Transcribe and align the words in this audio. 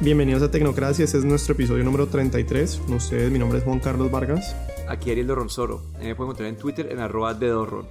Bienvenidos 0.00 0.42
a 0.42 0.50
Tecnocracia, 0.50 1.04
este 1.04 1.18
es 1.18 1.24
nuestro 1.24 1.54
episodio 1.54 1.84
número 1.84 2.08
33. 2.08 2.82
Con 2.84 2.94
ustedes, 2.94 3.30
mi 3.30 3.38
nombre 3.38 3.58
es 3.58 3.64
Juan 3.64 3.78
Carlos 3.78 4.10
Vargas. 4.10 4.54
Aquí 4.88 5.12
Ariel 5.12 5.28
Dorronsoro. 5.28 5.82
Me 6.00 6.14
pueden 6.16 6.30
encontrar 6.30 6.48
en 6.48 6.56
Twitter 6.56 6.88
en 6.90 6.98
arroba 6.98 7.32
de 7.32 7.46
Dorron. 7.46 7.86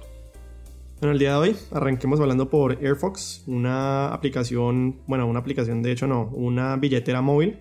Bueno, 1.00 1.12
el 1.14 1.18
día 1.18 1.30
de 1.32 1.36
hoy 1.36 1.56
arranquemos 1.72 2.20
hablando 2.20 2.50
por 2.50 2.72
AirFox, 2.72 3.44
una 3.46 4.12
aplicación, 4.12 5.00
bueno, 5.06 5.26
una 5.26 5.40
aplicación 5.40 5.82
de 5.82 5.92
hecho 5.92 6.06
no, 6.06 6.28
una 6.34 6.76
billetera 6.76 7.22
móvil 7.22 7.58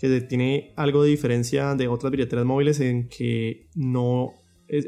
que 0.00 0.20
tiene 0.22 0.72
algo 0.76 1.04
de 1.04 1.10
diferencia 1.10 1.74
de 1.76 1.86
otras 1.86 2.10
billeteras 2.10 2.44
móviles 2.44 2.80
en 2.80 3.08
que 3.08 3.68
no, 3.76 4.34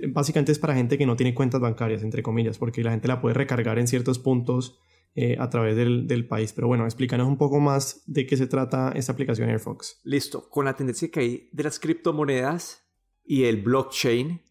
básicamente 0.09 0.51
es 0.51 0.59
para 0.59 0.75
gente 0.75 0.99
que 0.99 1.07
no 1.07 1.15
tiene 1.17 1.33
cuentas 1.33 1.61
bancarias, 1.61 2.03
entre 2.03 2.25
comillas, 2.25 2.59
porque 2.59 2.83
la 2.83 2.91
gente 2.91 3.07
la 3.07 3.21
puede 3.21 3.35
recargar 3.35 3.79
en 3.79 3.87
ciertos 3.87 4.19
puntos 4.19 4.81
eh, 5.19 5.35
a 5.41 5.49
través 5.49 5.75
del, 5.75 6.29
país. 6.29 6.53
Pero 6.53 6.67
bueno, 6.67 6.85
explícanos 6.85 7.27
un 7.27 7.39
poco 7.39 7.59
más 7.59 8.03
de 8.05 8.27
qué 8.27 8.37
se 8.37 8.47
trata 8.47 8.93
esta 8.95 9.13
aplicación 9.13 9.49
AirFox. 9.49 10.03
Listo, 10.05 10.51
con 10.51 10.67
la 10.67 10.77
tendencia 10.77 11.11
que 11.11 11.21
hay 11.21 11.49
de 11.53 11.63
las 11.63 11.81
criptomonedas 11.81 12.87
y 13.25 13.45
el 13.45 13.63
blockchain, 13.63 14.43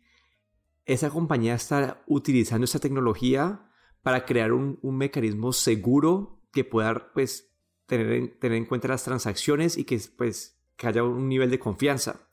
esa 0.86 1.12
compañía 1.12 1.54
está 1.54 2.04
utilizando 2.08 2.66
esta 2.66 2.80
tecnología 2.80 3.70
para 4.02 4.26
crear 4.26 4.54
un, 4.54 4.80
mecanismo 4.82 5.54
seguro 5.54 6.42
que 6.52 6.64
pueda 6.64 7.12
pues, 7.14 7.56
tener, 7.86 8.12
en, 8.14 8.40
tener 8.40 8.58
en 8.58 8.66
cuenta 8.66 8.88
las 8.88 9.04
transacciones 9.04 9.78
y 9.78 9.84
que, 9.84 10.02
pues, 10.18 10.59
que 10.78 10.88
haya 10.88 11.04
un 11.04 11.30
nivel 11.30 11.52
de 11.52 11.59
confianza. 11.59 12.28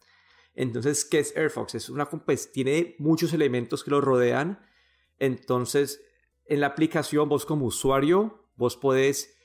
Entonces, 0.54 1.04
¿qué 1.04 1.18
es 1.18 1.36
AirFox? 1.36 1.74
Es 1.74 1.90
una, 1.90 2.08
pues, 2.08 2.50
tiene 2.50 2.96
muchos 2.98 3.34
elementos 3.34 3.84
que 3.84 3.90
lo 3.90 4.00
rodean. 4.00 4.64
Entonces, 5.18 6.00
en 6.46 6.60
la 6.60 6.68
aplicación 6.68 7.28
vos 7.28 7.46
como 7.46 7.66
usuario, 7.66 8.48
vos 8.56 8.76
podés 8.76 9.36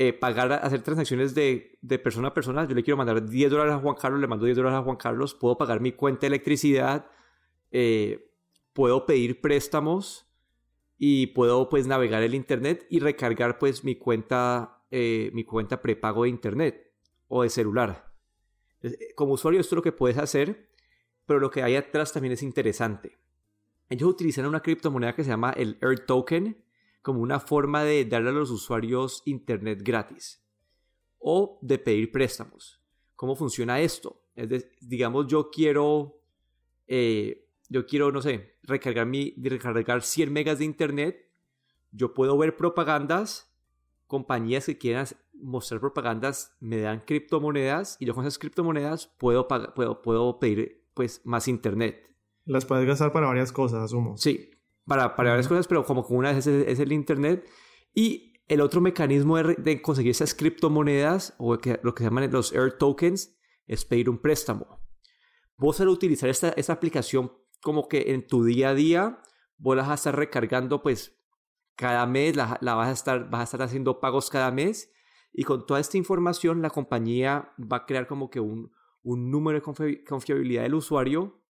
eh, 0.00 0.12
pagar, 0.12 0.52
hacer 0.52 0.82
transacciones 0.82 1.34
de, 1.34 1.78
persona 2.02 2.28
a 2.28 2.34
persona. 2.34 2.66
Yo 2.68 2.74
le 2.74 2.84
quiero 2.84 2.96
mandar 2.96 3.26
10 3.28 3.50
dólares 3.50 3.74
a 3.74 3.78
Juan 3.78 3.96
Carlos, 3.96 4.20
le 4.20 4.28
mando 4.28 4.44
10 4.44 4.56
dólares 4.56 4.78
a 4.78 4.82
Juan 4.82 4.96
Carlos, 4.96 5.34
puedo 5.34 5.58
pagar 5.58 5.80
mi 5.80 5.92
cuenta 5.92 6.20
de 6.20 6.28
electricidad, 6.28 7.10
eh, 7.72 8.30
puedo 8.72 9.06
pedir 9.06 9.40
préstamos 9.40 10.32
y 10.96 11.28
puedo 11.28 11.68
pues 11.68 11.86
navegar 11.86 12.22
el 12.22 12.34
internet 12.34 12.86
y 12.88 13.00
recargar 13.00 13.58
pues 13.58 13.82
mi 13.82 13.96
cuenta, 13.96 14.84
eh, 14.92 15.30
mi 15.34 15.44
cuenta 15.44 15.82
prepago 15.82 16.22
de 16.22 16.28
internet 16.28 16.92
o 17.26 17.42
de 17.42 17.50
celular. 17.50 18.12
Como 19.16 19.32
usuario 19.32 19.60
esto 19.60 19.74
es 19.74 19.78
lo 19.78 19.82
que 19.82 19.90
puedes 19.90 20.18
hacer, 20.18 20.68
pero 21.26 21.40
lo 21.40 21.50
que 21.50 21.64
hay 21.64 21.74
atrás 21.74 22.12
también 22.12 22.32
es 22.32 22.44
interesante. 22.44 23.18
Ellos 23.88 24.10
utilizan 24.10 24.46
una 24.46 24.60
criptomoneda 24.60 25.14
que 25.14 25.24
se 25.24 25.30
llama 25.30 25.52
el 25.52 25.78
Air 25.80 26.00
Token 26.00 26.64
como 27.02 27.20
una 27.20 27.40
forma 27.40 27.84
de 27.84 28.04
darle 28.04 28.30
a 28.30 28.32
los 28.32 28.50
usuarios 28.50 29.22
internet 29.24 29.80
gratis 29.82 30.44
o 31.18 31.58
de 31.62 31.78
pedir 31.78 32.12
préstamos. 32.12 32.80
¿Cómo 33.16 33.34
funciona 33.34 33.80
esto? 33.80 34.22
Es 34.34 34.68
digamos, 34.80 35.26
yo 35.26 35.50
quiero, 35.50 36.20
eh, 36.86 37.48
yo 37.68 37.86
quiero, 37.86 38.12
no 38.12 38.22
sé, 38.22 38.58
recargar, 38.62 39.06
mi, 39.06 39.34
recargar 39.36 40.02
100 40.02 40.32
megas 40.32 40.58
de 40.58 40.64
internet. 40.64 41.28
Yo 41.90 42.14
puedo 42.14 42.36
ver 42.36 42.56
propagandas, 42.56 43.52
compañías 44.06 44.66
que 44.66 44.78
quieran 44.78 45.06
mostrar 45.40 45.80
propagandas 45.80 46.56
me 46.60 46.78
dan 46.78 47.00
criptomonedas 47.00 47.96
y 48.00 48.06
yo 48.06 48.14
con 48.14 48.24
esas 48.24 48.38
criptomonedas 48.38 49.06
puedo, 49.18 49.46
puedo, 49.48 50.02
puedo 50.02 50.38
pedir 50.38 50.84
pues, 50.94 51.20
más 51.24 51.48
internet. 51.48 52.08
Las 52.48 52.64
puedes 52.64 52.86
gastar 52.86 53.12
para 53.12 53.26
varias 53.26 53.52
cosas, 53.52 53.84
asumo. 53.84 54.16
Sí, 54.16 54.50
para, 54.86 55.14
para 55.16 55.30
varias 55.30 55.46
cosas, 55.46 55.68
pero 55.68 55.84
como 55.84 56.00
una 56.08 56.32
vez 56.32 56.46
es, 56.46 56.80
el 56.80 56.92
Internet. 56.92 57.46
Y 57.94 58.32
el 58.48 58.62
otro 58.62 58.80
mecanismo 58.80 59.36
de, 59.36 59.82
conseguir 59.82 60.12
esas 60.12 60.34
criptomonedas, 60.34 61.34
o 61.36 61.58
lo 61.82 61.94
que 61.94 62.02
se 62.02 62.04
llaman 62.04 62.30
los 62.30 62.54
Air 62.54 62.78
Tokens, 62.78 63.36
es 63.66 63.84
pedir 63.84 64.08
un 64.08 64.16
préstamo. 64.16 64.80
Vos 65.58 65.78
al 65.82 65.88
utilizar 65.88 66.30
esta, 66.30 66.48
esta 66.50 66.72
aplicación 66.72 67.32
como 67.60 67.86
que 67.86 68.14
en 68.14 68.26
tu 68.26 68.44
día 68.44 68.70
a 68.70 68.74
día, 68.74 69.22
vos 69.58 69.76
la 69.76 69.82
vas 69.82 69.90
a 69.90 69.94
estar 69.94 70.16
recargando 70.16 70.82
pues 70.82 71.20
cada 71.76 72.06
mes, 72.06 72.34
la, 72.34 72.56
la, 72.62 72.74
vas, 72.74 72.88
a 72.88 72.92
estar, 72.92 73.28
vas 73.28 73.40
a 73.40 73.44
estar 73.44 73.62
haciendo 73.62 74.00
pagos 74.00 74.30
cada 74.30 74.50
mes. 74.50 74.90
Y 75.34 75.44
con 75.44 75.66
toda 75.66 75.80
esta 75.80 75.98
información, 75.98 76.62
la 76.62 76.70
compañía 76.70 77.52
va 77.60 77.78
a 77.78 77.86
crear 77.86 78.06
como 78.06 78.30
que 78.30 78.40
un, 78.40 78.72
un 79.02 79.30
número 79.30 79.60
de 79.60 80.02
confiabilidad 80.04 80.62
del 80.62 80.74
usuario 80.74 81.42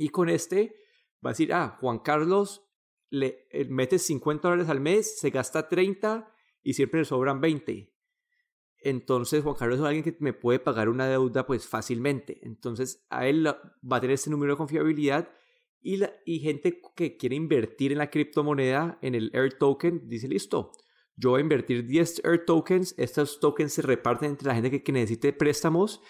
y 0.00 0.08
con 0.08 0.30
este 0.30 0.74
va 1.24 1.30
a 1.30 1.32
decir, 1.32 1.52
ah, 1.52 1.76
Juan 1.78 1.98
Carlos 1.98 2.66
le 3.10 3.46
eh, 3.50 3.66
mete 3.66 3.98
50 3.98 4.48
dólares 4.48 4.70
al 4.70 4.80
mes, 4.80 5.20
se 5.20 5.28
gasta 5.28 5.68
30 5.68 6.32
y 6.62 6.72
siempre 6.72 7.00
le 7.00 7.04
sobran 7.04 7.42
20. 7.42 7.92
Entonces 8.78 9.42
Juan 9.42 9.56
Carlos 9.56 9.78
es 9.78 9.84
alguien 9.84 10.02
que 10.02 10.16
me 10.20 10.32
puede 10.32 10.58
pagar 10.58 10.88
una 10.88 11.06
deuda 11.06 11.46
pues 11.46 11.68
fácilmente. 11.68 12.40
Entonces 12.42 13.04
a 13.10 13.28
él 13.28 13.46
va 13.46 13.96
a 13.96 14.00
tener 14.00 14.14
este 14.14 14.30
número 14.30 14.54
de 14.54 14.56
confiabilidad 14.56 15.28
y, 15.82 15.98
la, 15.98 16.14
y 16.24 16.38
gente 16.38 16.80
que 16.96 17.18
quiere 17.18 17.36
invertir 17.36 17.92
en 17.92 17.98
la 17.98 18.08
criptomoneda, 18.08 18.98
en 19.02 19.14
el 19.14 19.30
Air 19.34 19.58
Token, 19.58 20.08
dice 20.08 20.28
listo, 20.28 20.72
yo 21.14 21.30
voy 21.30 21.40
a 21.40 21.42
invertir 21.42 21.84
10 21.86 22.22
Air 22.24 22.46
Tokens, 22.46 22.94
estos 22.96 23.38
tokens 23.38 23.74
se 23.74 23.82
reparten 23.82 24.30
entre 24.30 24.48
la 24.48 24.54
gente 24.54 24.82
que 24.82 24.92
necesite 24.92 25.34
préstamos 25.34 26.00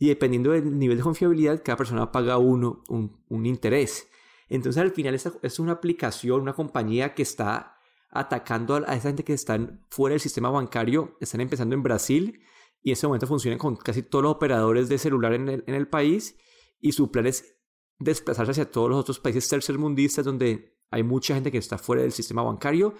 y 0.00 0.08
dependiendo 0.08 0.52
del 0.52 0.78
nivel 0.78 0.96
de 0.96 1.02
confiabilidad, 1.02 1.62
cada 1.62 1.76
persona 1.76 2.10
paga 2.10 2.38
uno, 2.38 2.82
un, 2.88 3.46
interés. 3.46 4.08
Entonces 4.48 4.80
al 4.80 4.92
final 4.92 5.14
esta 5.14 5.34
es 5.42 5.58
una 5.58 5.72
aplicación, 5.72 6.40
una 6.40 6.54
compañía 6.54 7.14
que 7.14 7.22
está 7.22 7.76
atacando 8.10 8.76
a 8.76 8.96
esa 8.96 9.10
gente 9.10 9.24
que 9.24 9.34
están 9.34 9.84
fuera 9.90 10.14
del 10.14 10.20
sistema 10.20 10.48
bancario, 10.48 11.18
están 11.20 11.42
empezando 11.42 11.74
en 11.74 11.82
Brasil 11.82 12.40
y 12.82 12.90
en 12.90 12.92
este 12.94 13.06
momento 13.06 13.26
funcionan 13.26 13.58
con 13.58 13.76
casi 13.76 14.02
todos 14.02 14.22
los 14.22 14.32
operadores 14.32 14.88
de 14.88 14.96
celular 14.96 15.34
en 15.34 15.48
el, 15.50 15.64
en 15.66 15.74
el 15.74 15.86
país 15.86 16.34
y 16.80 16.92
su 16.92 17.10
plan 17.10 17.26
es 17.26 17.58
desplazarse 17.98 18.52
hacia 18.52 18.70
todos 18.70 18.88
los 18.88 18.98
otros 18.98 19.20
países 19.20 19.46
tercermundistas 19.50 20.24
donde 20.24 20.78
hay 20.90 21.02
mucha 21.02 21.34
gente 21.34 21.52
que 21.52 21.58
está 21.58 21.76
fuera 21.76 22.00
del 22.00 22.12
sistema 22.12 22.42
bancario 22.42 22.94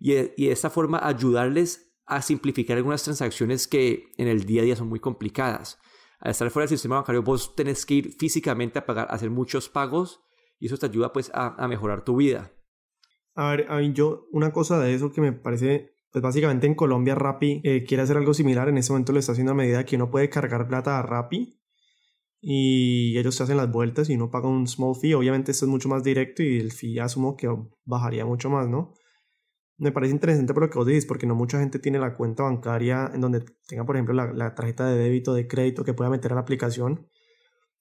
y, 0.00 0.14
y 0.14 0.46
de 0.46 0.52
esta 0.52 0.70
forma 0.70 1.06
ayudarles 1.06 1.92
a 2.06 2.22
simplificar 2.22 2.78
algunas 2.78 3.02
transacciones 3.02 3.68
que 3.68 4.06
en 4.16 4.26
el 4.26 4.46
día 4.46 4.62
a 4.62 4.64
día 4.64 4.76
son 4.76 4.88
muy 4.88 5.00
complicadas 5.00 5.78
al 6.18 6.30
estar 6.30 6.50
fuera 6.50 6.64
del 6.64 6.76
sistema 6.76 6.96
bancario 6.96 7.22
vos 7.22 7.54
tenés 7.54 7.84
que 7.86 7.94
ir 7.94 8.12
físicamente 8.12 8.78
a 8.78 8.86
pagar, 8.86 9.08
a 9.10 9.14
hacer 9.14 9.30
muchos 9.30 9.68
pagos 9.68 10.20
y 10.58 10.66
eso 10.66 10.78
te 10.78 10.86
ayuda 10.86 11.12
pues 11.12 11.30
a, 11.34 11.66
mejorar 11.68 12.04
tu 12.04 12.16
vida. 12.16 12.52
A 13.34 13.50
ver, 13.50 13.70
a 13.70 13.80
yo 13.82 14.26
una 14.32 14.52
cosa 14.52 14.80
de 14.80 14.94
eso 14.94 15.12
que 15.12 15.20
me 15.20 15.32
parece, 15.32 15.94
pues 16.10 16.22
básicamente 16.22 16.66
en 16.66 16.74
Colombia 16.74 17.14
Rappi 17.14 17.60
eh, 17.64 17.84
quiere 17.84 18.02
hacer 18.02 18.16
algo 18.16 18.32
similar, 18.32 18.68
en 18.68 18.78
este 18.78 18.92
momento 18.92 19.12
lo 19.12 19.18
está 19.18 19.32
haciendo 19.32 19.52
a 19.52 19.56
medida 19.56 19.84
que 19.84 19.96
uno 19.96 20.10
puede 20.10 20.30
cargar 20.30 20.66
plata 20.66 20.98
a 20.98 21.02
Rappi 21.02 21.60
y 22.40 23.18
ellos 23.18 23.36
te 23.36 23.42
hacen 23.42 23.56
las 23.56 23.70
vueltas 23.70 24.08
y 24.08 24.14
uno 24.14 24.30
paga 24.30 24.48
un 24.48 24.66
small 24.66 24.94
fee, 24.94 25.14
obviamente 25.14 25.52
esto 25.52 25.66
es 25.66 25.70
mucho 25.70 25.88
más 25.88 26.02
directo 26.02 26.42
y 26.42 26.58
el 26.58 26.72
fee 26.72 26.98
asumo 26.98 27.36
que 27.36 27.48
bajaría 27.84 28.24
mucho 28.24 28.48
más, 28.48 28.68
¿no? 28.68 28.94
Me 29.78 29.92
parece 29.92 30.14
interesante 30.14 30.54
por 30.54 30.62
lo 30.62 30.70
que 30.70 30.78
vos 30.78 30.86
dices, 30.86 31.04
porque 31.04 31.26
no 31.26 31.34
mucha 31.34 31.58
gente 31.60 31.78
tiene 31.78 31.98
la 31.98 32.16
cuenta 32.16 32.44
bancaria 32.44 33.10
en 33.12 33.20
donde 33.20 33.44
tenga, 33.68 33.84
por 33.84 33.96
ejemplo, 33.96 34.14
la, 34.14 34.54
tarjeta 34.54 34.86
de 34.88 34.96
débito, 34.96 35.34
de 35.34 35.46
crédito 35.46 35.84
que 35.84 35.92
pueda 35.92 36.08
meter 36.08 36.32
a 36.32 36.36
la 36.36 36.40
aplicación. 36.40 37.08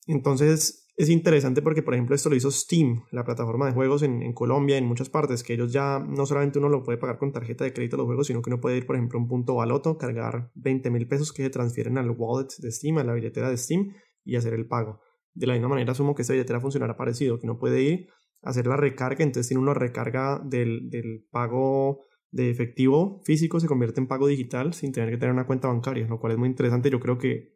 Entonces, 0.05 0.89
es 0.97 1.09
interesante 1.09 1.61
porque, 1.61 1.81
por 1.83 1.93
ejemplo, 1.93 2.13
esto 2.13 2.29
lo 2.29 2.35
hizo 2.35 2.51
Steam, 2.51 3.03
la 3.11 3.23
plataforma 3.23 3.65
de 3.65 3.71
juegos 3.71 4.03
en, 4.03 4.21
en, 4.23 4.33
Colombia, 4.33 4.77
en 4.77 4.85
muchas 4.85 5.09
partes, 5.09 5.41
que 5.41 5.53
ellos 5.53 5.71
ya 5.71 5.99
no 5.99 6.25
solamente 6.25 6.59
uno 6.59 6.67
lo 6.67 6.83
puede 6.83 6.97
pagar 6.97 7.17
con 7.17 7.31
tarjeta 7.31 7.63
de 7.63 7.71
crédito 7.71 7.95
los 7.95 8.05
juegos, 8.05 8.27
sino 8.27 8.41
que 8.41 8.49
uno 8.49 8.59
puede 8.59 8.77
ir, 8.77 8.85
por 8.85 8.97
ejemplo, 8.97 9.17
a 9.17 9.21
un 9.21 9.29
punto 9.29 9.55
baloto, 9.55 9.97
cargar 9.97 10.51
20 10.55 10.89
mil 10.91 11.07
pesos 11.07 11.31
que 11.31 11.43
se 11.43 11.49
transfieren 11.49 11.97
al 11.97 12.09
wallet 12.11 12.49
de 12.59 12.71
Steam, 12.71 12.97
a 12.97 13.05
la 13.05 13.13
billetera 13.13 13.49
de 13.49 13.57
Steam, 13.57 13.93
y 14.25 14.35
hacer 14.35 14.53
el 14.53 14.67
pago. 14.67 14.99
De 15.33 15.47
la 15.47 15.53
misma 15.53 15.69
manera, 15.69 15.93
asumo 15.93 16.13
que 16.13 16.23
esta 16.23 16.33
billetera 16.33 16.59
funcionará 16.59 16.97
parecido, 16.97 17.39
que 17.39 17.45
uno 17.45 17.57
puede 17.57 17.81
ir 17.81 18.07
hacer 18.41 18.67
la 18.67 18.77
recarga, 18.77 19.23
entonces 19.23 19.47
tiene 19.47 19.63
una 19.63 19.73
recarga 19.73 20.39
del, 20.43 20.89
del 20.89 21.25
pago 21.31 22.05
de 22.35 22.49
efectivo 22.49 23.21
físico 23.23 23.61
se 23.61 23.67
convierte 23.67 24.01
en 24.01 24.07
pago 24.07 24.27
digital 24.27 24.73
sin 24.73 24.91
tener 24.91 25.09
que 25.09 25.17
tener 25.17 25.33
una 25.33 25.47
cuenta 25.47 25.69
bancaria, 25.69 26.05
lo 26.05 26.19
cual 26.19 26.33
es 26.33 26.37
muy 26.37 26.49
interesante. 26.49 26.89
Yo 26.89 26.99
creo 26.99 27.17
que 27.17 27.55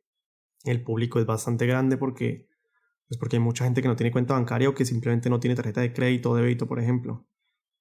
el 0.64 0.84
público 0.84 1.20
es 1.20 1.26
bastante 1.26 1.66
grande 1.68 1.98
porque, 1.98 2.48
pues 3.10 3.18
porque 3.18 3.36
hay 3.36 3.42
mucha 3.42 3.66
gente 3.66 3.82
que 3.82 3.90
no 3.90 3.98
tiene 3.98 4.12
cuenta 4.12 4.36
bancaria 4.36 4.70
o 4.70 4.74
que 4.74 4.86
simplemente 4.86 5.30
no 5.30 5.42
tiene 5.42 5.56
tarjeta 5.56 5.82
de 5.82 5.92
crédito 5.92 6.32
o 6.32 6.36
débito, 6.36 6.66
por 6.66 6.80
ejemplo. 6.80 7.28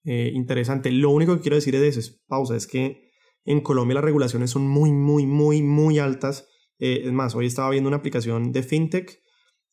Eh, 0.04 0.32
interesante. 0.34 0.90
Lo 0.90 1.10
único 1.10 1.36
que 1.36 1.42
quiero 1.42 1.54
decir 1.54 1.78
de 1.78 1.86
eso, 1.86 2.00
es, 2.00 2.20
pausa, 2.26 2.56
es 2.56 2.66
que 2.66 3.12
en 3.44 3.60
Colombia 3.60 3.94
las 3.94 4.04
regulaciones 4.04 4.50
son 4.50 4.66
muy, 4.66 4.90
muy, 4.90 5.24
muy, 5.24 5.62
muy 5.62 6.00
altas. 6.00 6.48
Eh, 6.80 7.02
es 7.04 7.12
más, 7.12 7.36
hoy 7.36 7.46
estaba 7.46 7.70
viendo 7.70 7.86
una 7.86 7.98
aplicación 7.98 8.50
de 8.50 8.64
fintech 8.64 9.22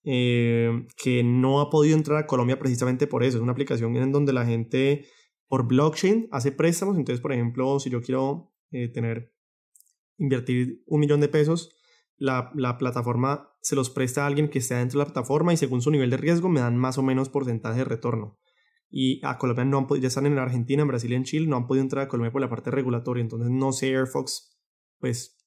eh, 0.06 0.86
que 0.96 1.24
no 1.24 1.62
ha 1.62 1.70
podido 1.70 1.98
entrar 1.98 2.20
a 2.20 2.28
Colombia 2.28 2.60
precisamente 2.60 3.08
por 3.08 3.24
eso. 3.24 3.38
Es 3.38 3.44
una 3.44 3.54
aplicación 3.54 3.96
en 3.96 4.12
donde 4.12 4.34
la 4.34 4.46
gente 4.46 5.06
por 5.48 5.68
blockchain 5.68 6.28
hace 6.32 6.52
préstamos. 6.52 6.98
Entonces, 6.98 7.22
por 7.22 7.34
ejemplo, 7.34 7.80
si 7.80 7.90
yo 7.90 8.02
quiero 8.02 8.54
eh, 8.72 8.88
tener, 8.88 9.34
invertir 10.18 10.84
un 10.86 11.00
millón 11.00 11.22
de 11.22 11.28
pesos, 11.28 11.76
la, 12.18 12.52
la, 12.56 12.78
plataforma 12.78 13.50
se 13.62 13.76
los 13.76 13.90
presta 13.90 14.24
a 14.24 14.28
alguien 14.28 14.50
que 14.50 14.60
esté 14.60 14.76
dentro 14.76 15.00
de 15.00 15.06
la 15.06 15.12
plataforma 15.12 15.54
y 15.54 15.58
según 15.58 15.82
su 15.82 15.92
nivel 15.92 16.10
de 16.10 16.18
riesgo 16.18 16.50
me 16.50 16.62
dan 16.62 16.78
más 16.78 16.98
o 16.98 17.04
menos 17.04 17.30
porcentaje 17.30 17.80
de 17.80 17.86
retorno. 17.86 18.40
Y 18.90 19.26
a 19.26 19.38
Colombia 19.38 19.66
no 19.66 19.80
han 19.80 20.02
ya 20.02 20.08
están 20.08 20.26
en 20.26 20.38
Argentina, 20.38 20.84
en 20.84 20.88
Brasil 20.88 21.12
y 21.12 21.16
en 21.16 21.24
Chile, 21.24 21.48
no 21.48 21.58
han 21.58 21.68
podido 21.68 21.84
entrar 21.84 22.06
a 22.06 22.08
Colombia 22.08 22.32
por 22.32 22.42
la 22.42 22.50
parte 22.50 22.72
regulatoria. 22.72 23.22
Entonces 23.22 23.50
no 23.50 23.74
sé 23.74 23.88
Airfox, 23.88 24.56
pues 25.00 25.38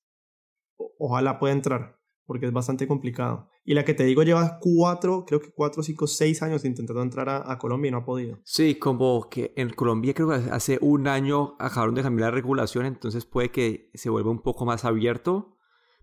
ojalá 0.98 1.38
pueda 1.38 1.54
entrar, 1.54 1.97
porque 2.28 2.44
es 2.44 2.52
bastante 2.52 2.86
complicado. 2.86 3.48
Y 3.64 3.72
la 3.72 3.86
que 3.86 3.94
te 3.94 4.04
digo 4.04 4.22
lleva 4.22 4.58
cuatro, 4.60 5.24
creo 5.26 5.40
que 5.40 5.50
cuatro, 5.50 5.82
cinco, 5.82 6.06
seis 6.06 6.42
años 6.42 6.62
intentando 6.66 7.00
entrar 7.02 7.26
a, 7.30 7.58
Colombia 7.58 7.88
y 7.88 7.92
no 7.92 7.96
ha 7.96 8.04
podido. 8.04 8.38
Sí, 8.44 8.74
como 8.74 9.30
que 9.30 9.54
en 9.56 9.70
Colombia 9.70 10.12
creo 10.12 10.28
que 10.28 10.50
hace 10.50 10.78
un 10.82 11.08
año 11.08 11.56
acabaron 11.58 11.94
de 11.94 12.02
cambiar 12.02 12.28
la 12.28 12.34
regulación, 12.34 12.84
entonces 12.84 13.24
puede 13.24 13.50
que 13.50 13.90
se 13.94 14.10
vuelva 14.10 14.30
un 14.30 14.42
poco 14.42 14.66
más 14.66 14.84
abierto. 14.84 15.56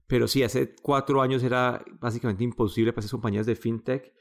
Pero 0.08 0.28
sí, 0.28 0.42
hace 0.42 0.74
cuatro 0.82 1.22
años 1.22 1.44
era 1.44 1.86
básicamente 2.00 2.44
imposible 2.44 2.92
para 2.92 3.02
esas 3.02 3.12
compañías 3.12 3.46
de 3.46 3.56
fintech. 3.56 4.12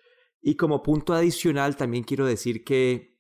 Y 0.43 0.57
como 0.57 0.83
punto 0.83 1.15
adicional, 1.15 1.75
también 1.75 2.05
quiero 2.05 2.27
decir 2.27 2.65
que 2.65 3.17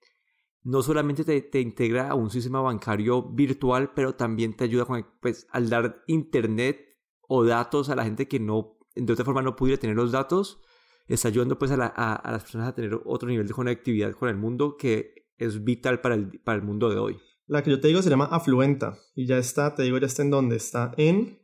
no 0.62 0.82
solamente 0.82 1.24
te, 1.24 1.40
te, 1.40 1.62
integra 1.62 2.10
a 2.10 2.14
un 2.14 2.28
sistema 2.28 2.60
bancario 2.60 3.22
virtual, 3.32 3.92
pero 3.94 4.14
también 4.14 4.54
te 4.54 4.64
ayuda 4.64 4.84
con, 4.84 5.06
pues, 5.22 5.46
al 5.52 5.70
dar 5.70 6.02
internet 6.06 6.93
o 7.28 7.44
datos 7.44 7.88
a 7.88 7.96
la 7.96 8.04
gente 8.04 8.28
que 8.28 8.40
no, 8.40 8.78
de 8.94 9.12
otra 9.12 9.24
forma 9.24 9.42
no 9.42 9.56
pudiera 9.56 9.80
tener 9.80 9.96
los 9.96 10.12
datos, 10.12 10.60
está 11.06 11.28
ayudando 11.28 11.58
pues 11.58 11.70
a, 11.70 11.86
a, 11.86 12.32
las 12.32 12.42
personas 12.42 12.68
a 12.68 12.74
tener 12.74 12.98
otro 13.04 13.28
nivel 13.28 13.46
de 13.46 13.54
conectividad 13.54 14.12
con 14.12 14.28
el 14.28 14.36
mundo 14.36 14.76
que 14.76 15.26
es 15.36 15.64
vital 15.64 16.00
para 16.00 16.14
el, 16.14 16.40
para 16.40 16.56
el 16.56 16.62
mundo 16.62 16.88
de 16.90 16.98
hoy. 16.98 17.18
La 17.46 17.62
que 17.62 17.70
yo 17.70 17.80
te 17.80 17.88
digo 17.88 18.00
se 18.02 18.10
llama 18.10 18.28
Afluenta 18.30 18.96
y 19.14 19.26
ya 19.26 19.38
está, 19.38 19.74
te 19.74 19.82
digo 19.82 19.98
ya 19.98 20.06
está 20.06 20.22
en 20.22 20.30
dónde, 20.30 20.56
está 20.56 20.92
en... 20.96 21.40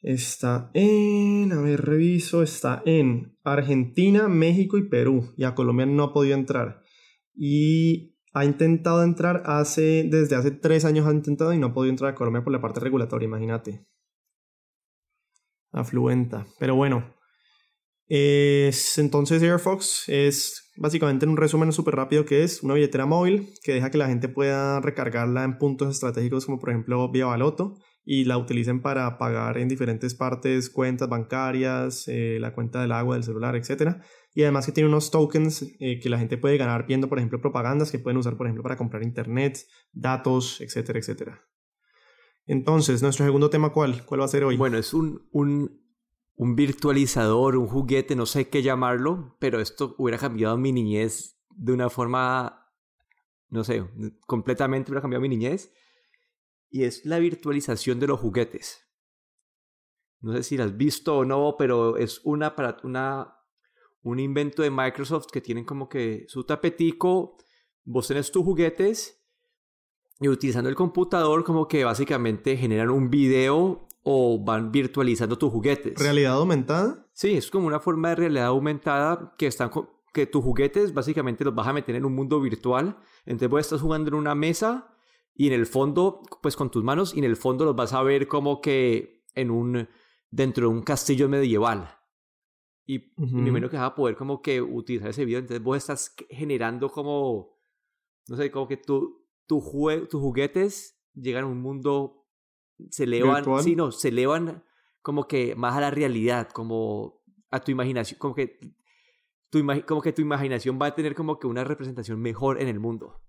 Está 0.00 0.70
en, 0.74 1.50
a 1.52 1.60
ver, 1.60 1.84
reviso, 1.84 2.44
está 2.44 2.82
en 2.86 3.36
Argentina, 3.42 4.28
México 4.28 4.78
y 4.78 4.88
Perú 4.88 5.32
y 5.36 5.42
a 5.42 5.56
Colombia 5.56 5.86
no 5.86 6.04
ha 6.04 6.12
podido 6.12 6.36
entrar 6.36 6.82
y 7.34 8.16
ha 8.32 8.44
intentado 8.44 9.02
entrar 9.02 9.42
hace, 9.46 10.04
desde 10.08 10.36
hace 10.36 10.50
tres 10.50 10.84
años 10.84 11.06
ha 11.06 11.12
intentado 11.12 11.52
y 11.52 11.58
no 11.58 11.68
ha 11.68 11.74
podido 11.74 11.90
entrar 11.90 12.12
a 12.12 12.14
Colombia 12.14 12.42
por 12.42 12.52
la 12.52 12.60
parte 12.60 12.80
regulatoria, 12.80 13.26
imagínate. 13.26 13.86
Afluenta. 15.72 16.46
Pero 16.58 16.74
bueno, 16.74 17.14
es, 18.08 18.96
entonces 18.98 19.42
AirFox 19.42 20.08
es 20.08 20.70
básicamente 20.76 21.26
en 21.26 21.30
un 21.30 21.36
resumen 21.36 21.72
súper 21.72 21.96
rápido 21.96 22.24
que 22.24 22.42
es 22.42 22.62
una 22.62 22.74
billetera 22.74 23.04
móvil 23.04 23.52
que 23.62 23.74
deja 23.74 23.90
que 23.90 23.98
la 23.98 24.08
gente 24.08 24.28
pueda 24.28 24.80
recargarla 24.80 25.44
en 25.44 25.58
puntos 25.58 25.94
estratégicos 25.94 26.46
como 26.46 26.58
por 26.58 26.70
ejemplo 26.70 27.10
vía 27.10 27.26
Baloto 27.26 27.76
y 28.10 28.24
la 28.24 28.38
utilicen 28.38 28.80
para 28.80 29.18
pagar 29.18 29.58
en 29.58 29.68
diferentes 29.68 30.14
partes 30.14 30.70
cuentas 30.70 31.10
bancarias, 31.10 32.08
eh, 32.08 32.38
la 32.40 32.54
cuenta 32.54 32.80
del 32.80 32.92
agua, 32.92 33.16
del 33.16 33.24
celular, 33.24 33.54
etc. 33.54 33.98
Y 34.32 34.44
además 34.44 34.64
que 34.64 34.72
tiene 34.72 34.88
unos 34.88 35.10
tokens 35.10 35.66
eh, 35.78 36.00
que 36.00 36.08
la 36.08 36.18
gente 36.18 36.38
puede 36.38 36.56
ganar 36.56 36.86
viendo, 36.86 37.10
por 37.10 37.18
ejemplo, 37.18 37.38
propagandas 37.38 37.90
que 37.90 37.98
pueden 37.98 38.16
usar, 38.16 38.38
por 38.38 38.46
ejemplo, 38.46 38.62
para 38.62 38.78
comprar 38.78 39.02
internet, 39.02 39.58
datos, 39.92 40.62
etcétera, 40.62 40.98
etcétera. 40.98 41.42
Entonces, 42.48 43.02
nuestro 43.02 43.26
segundo 43.26 43.50
tema, 43.50 43.74
¿cuál? 43.74 44.06
¿Cuál 44.06 44.22
va 44.22 44.24
a 44.24 44.28
ser 44.28 44.42
hoy? 44.42 44.56
Bueno, 44.56 44.78
es 44.78 44.94
un, 44.94 45.28
un, 45.32 45.82
un 46.34 46.56
virtualizador, 46.56 47.56
un 47.56 47.66
juguete, 47.66 48.16
no 48.16 48.24
sé 48.24 48.48
qué 48.48 48.62
llamarlo, 48.62 49.36
pero 49.38 49.60
esto 49.60 49.94
hubiera 49.98 50.16
cambiado 50.16 50.56
mi 50.56 50.72
niñez 50.72 51.38
de 51.50 51.72
una 51.74 51.90
forma, 51.90 52.72
no 53.50 53.64
sé, 53.64 53.84
completamente 54.26 54.90
hubiera 54.90 55.02
cambiado 55.02 55.20
mi 55.20 55.28
niñez 55.28 55.74
y 56.70 56.84
es 56.84 57.04
la 57.04 57.18
virtualización 57.18 58.00
de 58.00 58.06
los 58.06 58.18
juguetes. 58.18 58.88
No 60.20 60.32
sé 60.32 60.42
si 60.42 60.56
la 60.56 60.64
has 60.64 60.74
visto 60.74 61.18
o 61.18 61.24
no, 61.26 61.56
pero 61.58 61.98
es 61.98 62.22
una 62.24 62.56
para 62.56 62.78
una 62.82 63.34
un 64.00 64.20
invento 64.20 64.62
de 64.62 64.70
Microsoft 64.70 65.26
que 65.30 65.42
tienen 65.42 65.66
como 65.66 65.86
que 65.86 66.24
su 66.28 66.44
tapetico, 66.44 67.36
vos 67.84 68.08
tenés 68.08 68.32
tus 68.32 68.42
juguetes 68.42 69.17
y 70.20 70.28
utilizando 70.28 70.68
el 70.68 70.76
computador 70.76 71.44
como 71.44 71.68
que 71.68 71.84
básicamente 71.84 72.56
generan 72.56 72.90
un 72.90 73.10
video 73.10 73.86
o 74.02 74.42
van 74.42 74.72
virtualizando 74.72 75.36
tus 75.38 75.50
juguetes. 75.50 75.98
¿Realidad 75.98 76.34
aumentada? 76.34 77.06
Sí, 77.12 77.36
es 77.36 77.50
como 77.50 77.66
una 77.66 77.80
forma 77.80 78.10
de 78.10 78.16
realidad 78.16 78.46
aumentada 78.46 79.34
que 79.36 79.46
están 79.46 79.70
que 80.12 80.26
tus 80.26 80.42
juguetes 80.42 80.94
básicamente 80.94 81.44
los 81.44 81.54
vas 81.54 81.68
a 81.68 81.72
meter 81.72 81.94
en 81.94 82.04
un 82.04 82.14
mundo 82.14 82.40
virtual. 82.40 82.96
Entonces 83.26 83.50
vos 83.50 83.60
estás 83.60 83.80
jugando 83.80 84.08
en 84.08 84.14
una 84.14 84.34
mesa 84.34 84.94
y 85.34 85.46
en 85.46 85.52
el 85.52 85.66
fondo, 85.66 86.22
pues 86.42 86.56
con 86.56 86.70
tus 86.70 86.82
manos, 86.82 87.14
y 87.14 87.18
en 87.18 87.24
el 87.24 87.36
fondo 87.36 87.64
los 87.64 87.76
vas 87.76 87.92
a 87.92 88.02
ver 88.02 88.26
como 88.26 88.60
que 88.60 89.24
en 89.34 89.50
un, 89.52 89.88
dentro 90.30 90.68
de 90.68 90.74
un 90.74 90.82
castillo 90.82 91.28
medieval. 91.28 91.94
Y 92.84 92.98
primero 92.98 93.68
que 93.68 93.76
vas 93.76 93.86
a 93.86 93.94
poder 93.94 94.16
como 94.16 94.40
que 94.40 94.62
utilizar 94.62 95.10
ese 95.10 95.24
video, 95.24 95.38
entonces 95.40 95.62
vos 95.62 95.76
estás 95.76 96.16
generando 96.30 96.88
como, 96.88 97.58
no 98.28 98.36
sé, 98.36 98.50
como 98.50 98.66
que 98.66 98.78
tu, 99.48 99.60
tu 99.60 100.06
tus 100.06 100.20
juguetes 100.20 101.00
llegan 101.14 101.44
a 101.44 101.46
un 101.48 101.60
mundo, 101.60 102.28
se 102.90 103.04
elevan, 103.04 103.44
sí, 103.62 103.74
no, 103.74 103.90
se 103.90 104.08
elevan 104.08 104.62
como 105.02 105.26
que 105.26 105.56
más 105.56 105.76
a 105.76 105.80
la 105.80 105.90
realidad, 105.90 106.48
como 106.50 107.24
a 107.50 107.60
tu 107.60 107.72
imaginación, 107.72 108.18
como 108.18 108.34
que 108.34 108.60
tu, 109.50 109.66
como 109.86 110.02
que 110.02 110.12
tu 110.12 110.22
imaginación 110.22 110.78
va 110.80 110.86
a 110.86 110.94
tener 110.94 111.14
como 111.14 111.38
que 111.40 111.46
una 111.46 111.64
representación 111.64 112.20
mejor 112.20 112.60
en 112.60 112.68
el 112.68 112.78
mundo. 112.78 113.20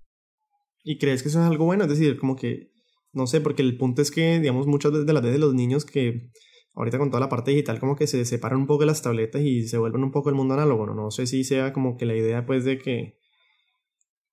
¿Y 0.84 0.98
crees 1.00 1.24
que 1.24 1.30
eso 1.30 1.40
es 1.42 1.48
algo 1.48 1.66
bueno? 1.66 1.86
Es 1.86 1.90
decir, 1.90 2.18
como 2.20 2.36
que, 2.36 2.72
no 3.14 3.26
sé, 3.26 3.42
porque 3.42 3.62
el 3.62 3.78
punto 3.78 4.02
es 4.02 4.12
que, 4.12 4.40
digamos, 4.40 4.68
muchas 4.68 5.06
de 5.06 5.14
las 5.14 5.24
veces 5.24 5.40
los 5.40 5.54
niños 5.54 5.86
que 5.86 6.32
ahorita 6.74 6.98
con 6.98 7.10
toda 7.10 7.22
la 7.22 7.30
parte 7.30 7.52
digital 7.52 7.80
como 7.80 7.96
que 7.96 8.08
se 8.08 8.24
separan 8.26 8.60
un 8.60 8.68
poco 8.68 8.82
de 8.82 8.88
las 8.88 9.02
tabletas 9.02 9.42
y 9.42 9.68
se 9.68 9.78
vuelven 9.78 10.04
un 10.04 10.12
poco 10.12 10.30
el 10.30 10.36
mundo 10.36 10.54
análogo, 10.54 10.86
¿no? 10.86 10.94
No 10.94 11.12
sé 11.12 11.28
si 11.28 11.44
sea 11.44 11.74
como 11.74 11.98
que 11.98 12.06
la 12.06 12.16
idea 12.16 12.46
pues 12.46 12.64
de 12.64 12.78
que 12.78 13.19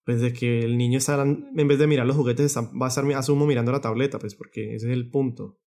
pues 0.06 0.20
de 0.20 0.32
que 0.32 0.61
el 0.61 0.79
niño 0.79 0.99
está, 0.99 1.20
en 1.20 1.69
vez 1.69 1.79
de 1.81 1.87
mirar 1.88 2.06
los 2.06 2.17
juguetes 2.17 2.56
va 2.56 2.87
a 2.87 2.88
estar 2.88 3.05
asumo 3.12 3.44
mirando 3.44 3.73
la 3.73 3.81
tableta, 3.81 4.20
pues 4.20 4.37
porque 4.37 4.76
ese 4.76 4.87
es 4.87 4.93
el 4.93 5.11
punto. 5.11 5.58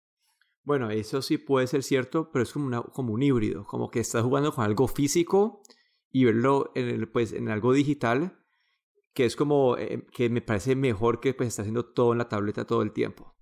Bueno, 0.63 0.89
eso 0.89 1.21
sí 1.21 1.37
puede 1.37 1.67
ser 1.67 1.83
cierto, 1.83 2.31
pero 2.31 2.43
es 2.43 2.53
como, 2.53 2.65
una, 2.65 2.81
como 2.81 3.13
un 3.13 3.21
híbrido, 3.21 3.65
como 3.65 3.91
que 3.91 3.99
estás 3.99 4.23
jugando 4.23 4.53
con 4.53 4.63
algo 4.63 4.87
físico 4.87 5.61
y 6.09 6.23
verlo 6.23 6.71
en, 6.73 6.87
el, 6.87 7.09
pues, 7.09 7.33
en 7.33 7.49
algo 7.49 7.73
digital 7.73 8.37
que 9.13 9.25
es 9.25 9.35
como 9.35 9.77
eh, 9.77 10.05
que 10.13 10.29
me 10.29 10.41
parece 10.41 10.75
mejor 10.75 11.19
que 11.19 11.33
pues 11.33 11.49
está 11.49 11.63
haciendo 11.63 11.83
todo 11.83 12.13
en 12.13 12.19
la 12.19 12.29
tableta 12.29 12.65
todo 12.65 12.81
el 12.81 12.93
tiempo. 12.93 13.35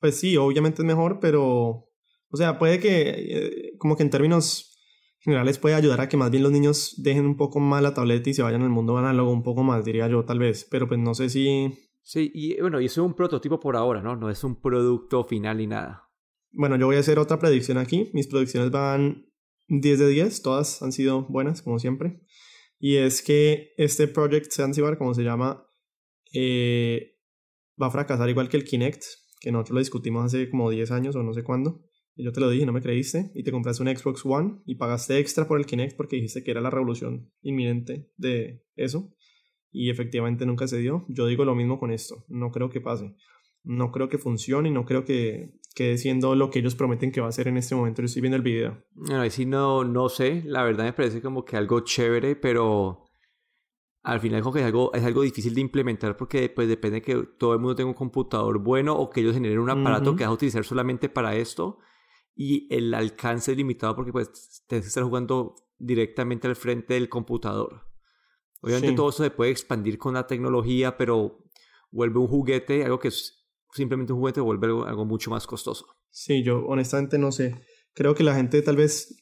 Pues 0.00 0.18
sí, 0.18 0.36
obviamente 0.36 0.82
es 0.82 0.86
mejor, 0.86 1.18
pero 1.18 1.88
o 2.28 2.36
sea, 2.36 2.58
puede 2.58 2.78
que 2.78 3.08
eh, 3.08 3.72
como 3.78 3.96
que 3.96 4.02
en 4.02 4.10
términos 4.10 4.75
generales 5.26 5.58
puede 5.58 5.74
ayudar 5.74 6.00
a 6.00 6.08
que 6.08 6.16
más 6.16 6.30
bien 6.30 6.42
los 6.42 6.52
niños 6.52 6.94
dejen 6.96 7.26
un 7.26 7.36
poco 7.36 7.60
más 7.60 7.82
la 7.82 7.92
tableta 7.92 8.30
y 8.30 8.34
se 8.34 8.42
vayan 8.42 8.62
al 8.62 8.70
mundo 8.70 8.96
análogo 8.96 9.30
un 9.30 9.42
poco 9.42 9.62
más, 9.62 9.84
diría 9.84 10.08
yo 10.08 10.24
tal 10.24 10.38
vez, 10.38 10.66
pero 10.70 10.88
pues 10.88 10.98
no 10.98 11.14
sé 11.14 11.28
si 11.28 11.74
Sí, 12.02 12.30
y 12.32 12.60
bueno, 12.60 12.80
y 12.80 12.86
eso 12.86 13.02
es 13.02 13.06
un 13.06 13.14
prototipo 13.14 13.58
por 13.58 13.76
ahora, 13.76 14.00
¿no? 14.00 14.14
No 14.14 14.30
es 14.30 14.44
un 14.44 14.60
producto 14.60 15.24
final 15.24 15.58
ni 15.58 15.66
nada. 15.66 16.08
Bueno, 16.52 16.76
yo 16.76 16.86
voy 16.86 16.96
a 16.96 17.00
hacer 17.00 17.18
otra 17.18 17.40
predicción 17.40 17.78
aquí. 17.78 18.10
Mis 18.14 18.28
predicciones 18.28 18.70
van 18.70 19.26
10 19.66 19.98
de 19.98 20.08
10, 20.08 20.42
todas 20.42 20.82
han 20.82 20.92
sido 20.92 21.26
buenas, 21.28 21.62
como 21.62 21.80
siempre 21.80 22.20
y 22.78 22.96
es 22.96 23.22
que 23.22 23.72
este 23.76 24.08
Project 24.08 24.52
Zanzibar, 24.52 24.98
como 24.98 25.14
se 25.14 25.22
llama, 25.22 25.66
eh, 26.32 27.18
va 27.80 27.86
a 27.86 27.90
fracasar 27.90 28.28
igual 28.28 28.48
que 28.48 28.56
el 28.56 28.64
Kinect, 28.64 29.02
que 29.40 29.52
nosotros 29.52 29.74
lo 29.74 29.80
discutimos 29.80 30.26
hace 30.26 30.50
como 30.50 30.70
10 30.70 30.90
años 30.90 31.16
o 31.16 31.22
no 31.22 31.32
sé 31.32 31.42
cuándo. 31.42 31.85
Yo 32.16 32.32
te 32.32 32.40
lo 32.40 32.48
dije, 32.48 32.64
no 32.64 32.72
me 32.72 32.80
creíste, 32.80 33.30
y 33.34 33.42
te 33.42 33.52
compraste 33.52 33.82
un 33.82 33.94
Xbox 33.94 34.24
One 34.24 34.62
y 34.64 34.76
pagaste 34.76 35.18
extra 35.18 35.46
por 35.46 35.58
el 35.58 35.66
Kinect 35.66 35.96
porque 35.96 36.16
dijiste 36.16 36.42
que 36.42 36.50
era 36.50 36.62
la 36.62 36.70
revolución 36.70 37.30
inminente 37.42 38.10
de 38.16 38.64
eso. 38.74 39.12
Y 39.70 39.90
efectivamente 39.90 40.46
nunca 40.46 40.66
se 40.66 40.78
dio. 40.78 41.04
Yo 41.08 41.26
digo 41.26 41.44
lo 41.44 41.54
mismo 41.54 41.78
con 41.78 41.90
esto, 41.90 42.24
no 42.28 42.50
creo 42.50 42.70
que 42.70 42.80
pase. 42.80 43.14
No 43.62 43.92
creo 43.92 44.08
que 44.08 44.16
funcione 44.16 44.70
y 44.70 44.72
no 44.72 44.86
creo 44.86 45.04
que 45.04 45.58
quede 45.74 45.98
siendo 45.98 46.34
lo 46.34 46.48
que 46.50 46.60
ellos 46.60 46.74
prometen 46.74 47.12
que 47.12 47.20
va 47.20 47.28
a 47.28 47.32
ser 47.32 47.48
en 47.48 47.58
este 47.58 47.74
momento. 47.74 48.00
Yo 48.00 48.06
estoy 48.06 48.22
viendo 48.22 48.36
el 48.36 48.42
video. 48.42 48.82
Bueno, 48.92 49.20
ahí 49.20 49.30
sí 49.30 49.44
no, 49.44 49.84
no 49.84 50.08
sé. 50.08 50.42
La 50.46 50.62
verdad 50.62 50.84
me 50.84 50.94
parece 50.94 51.20
como 51.20 51.44
que 51.44 51.56
algo 51.56 51.80
chévere, 51.80 52.36
pero 52.36 53.04
al 54.02 54.20
final 54.20 54.40
como 54.40 54.54
que 54.54 54.60
es 54.60 54.66
algo, 54.66 54.94
es 54.94 55.04
algo 55.04 55.20
difícil 55.22 55.52
de 55.52 55.60
implementar 55.60 56.16
porque 56.16 56.48
pues 56.48 56.68
depende 56.68 57.02
que 57.02 57.24
todo 57.38 57.52
el 57.52 57.58
mundo 57.58 57.74
tenga 57.74 57.88
un 57.88 57.94
computador 57.94 58.58
bueno 58.60 58.96
o 58.96 59.10
que 59.10 59.20
ellos 59.20 59.34
generen 59.34 59.58
un 59.58 59.68
aparato 59.68 60.14
que 60.14 60.22
vas 60.22 60.30
a 60.30 60.34
utilizar 60.34 60.64
solamente 60.64 61.08
para 61.08 61.34
esto 61.34 61.78
y 62.36 62.72
el 62.72 62.92
alcance 62.92 63.52
es 63.52 63.56
limitado 63.56 63.96
porque 63.96 64.12
pues 64.12 64.62
tienes 64.68 64.84
que 64.84 64.88
estar 64.88 65.02
jugando 65.02 65.54
directamente 65.78 66.46
al 66.46 66.54
frente 66.54 66.94
del 66.94 67.08
computador. 67.08 67.86
Obviamente 68.60 68.92
todo 68.92 69.08
eso 69.08 69.24
se 69.24 69.30
puede 69.30 69.50
expandir 69.50 69.96
con 69.96 70.14
la 70.14 70.26
tecnología, 70.26 70.96
pero 70.96 71.44
vuelve 71.90 72.18
un 72.18 72.28
juguete, 72.28 72.84
algo 72.84 72.98
que 72.98 73.08
es 73.08 73.48
simplemente 73.72 74.12
un 74.12 74.18
juguete 74.18 74.40
vuelve 74.40 74.66
algo 74.86 75.04
mucho 75.06 75.30
más 75.30 75.46
costoso. 75.46 75.86
Sí, 76.10 76.42
yo 76.42 76.64
honestamente 76.66 77.18
no 77.18 77.32
sé. 77.32 77.54
Creo 77.94 78.14
que 78.14 78.22
la 78.22 78.34
gente 78.34 78.60
tal 78.60 78.76
vez 78.76 79.16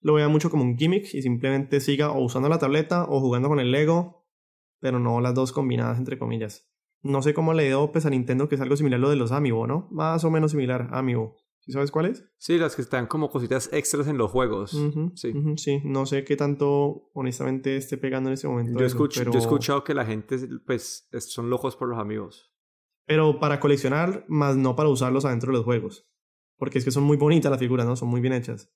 lo 0.00 0.14
vea 0.14 0.28
mucho 0.28 0.50
como 0.50 0.62
un 0.62 0.78
gimmick 0.78 1.12
y 1.12 1.22
simplemente 1.22 1.80
siga 1.80 2.10
o 2.10 2.22
usando 2.22 2.48
la 2.48 2.58
tableta 2.58 3.04
o 3.04 3.20
jugando 3.20 3.48
con 3.48 3.58
el 3.58 3.72
Lego, 3.72 4.28
pero 4.78 4.98
no 4.98 5.20
las 5.20 5.34
dos 5.34 5.52
combinadas 5.52 5.98
entre 5.98 6.18
comillas. 6.18 6.68
No 7.02 7.22
sé 7.22 7.34
cómo 7.34 7.52
le 7.52 7.66
dio 7.66 7.90
pues 7.90 8.06
a 8.06 8.10
Nintendo 8.10 8.48
que 8.48 8.54
es 8.54 8.60
algo 8.60 8.76
similar 8.76 8.98
a 8.98 9.00
lo 9.00 9.10
de 9.10 9.16
los 9.16 9.32
Amiibo, 9.32 9.66
¿no? 9.66 9.88
Más 9.90 10.22
o 10.24 10.30
menos 10.30 10.52
similar, 10.52 10.88
Amiibo. 10.92 11.36
¿Sí 11.60 11.72
sabes 11.72 11.90
cuál 11.90 12.06
es? 12.06 12.24
Sí, 12.38 12.58
las 12.58 12.74
que 12.74 12.82
están 12.82 13.06
como 13.06 13.30
cositas 13.30 13.70
extras 13.72 14.08
en 14.08 14.18
los 14.18 14.30
juegos. 14.30 14.70
sí. 15.14 15.32
sí, 15.56 15.80
no 15.84 16.06
sé 16.06 16.24
qué 16.24 16.36
tanto 16.36 17.10
honestamente 17.12 17.76
esté 17.76 17.96
pegando 17.98 18.30
en 18.30 18.34
ese 18.34 18.48
momento. 18.48 18.78
Yo, 18.78 18.86
escucho, 18.86 19.22
yo 19.22 19.32
he 19.32 19.38
escuchado 19.38 19.84
que 19.84 19.94
la 19.94 20.04
gente 20.04 20.38
pues 20.66 21.08
son 21.18 21.50
locos 21.50 21.76
por 21.76 21.88
los 21.88 21.98
amigos 21.98 22.50
pero 23.10 23.40
para 23.40 23.58
coleccionar, 23.58 24.24
más 24.28 24.56
no 24.56 24.76
para 24.76 24.88
usarlos 24.88 25.24
adentro 25.24 25.50
de 25.50 25.58
los 25.58 25.64
juegos. 25.64 26.08
Porque 26.56 26.78
es 26.78 26.84
que 26.84 26.92
son 26.92 27.02
muy 27.02 27.16
bonitas 27.16 27.50
las 27.50 27.58
figuras, 27.58 27.84
¿no? 27.84 27.96
Son 27.96 28.06
muy 28.06 28.20
bien 28.20 28.32
hechas. 28.32 28.72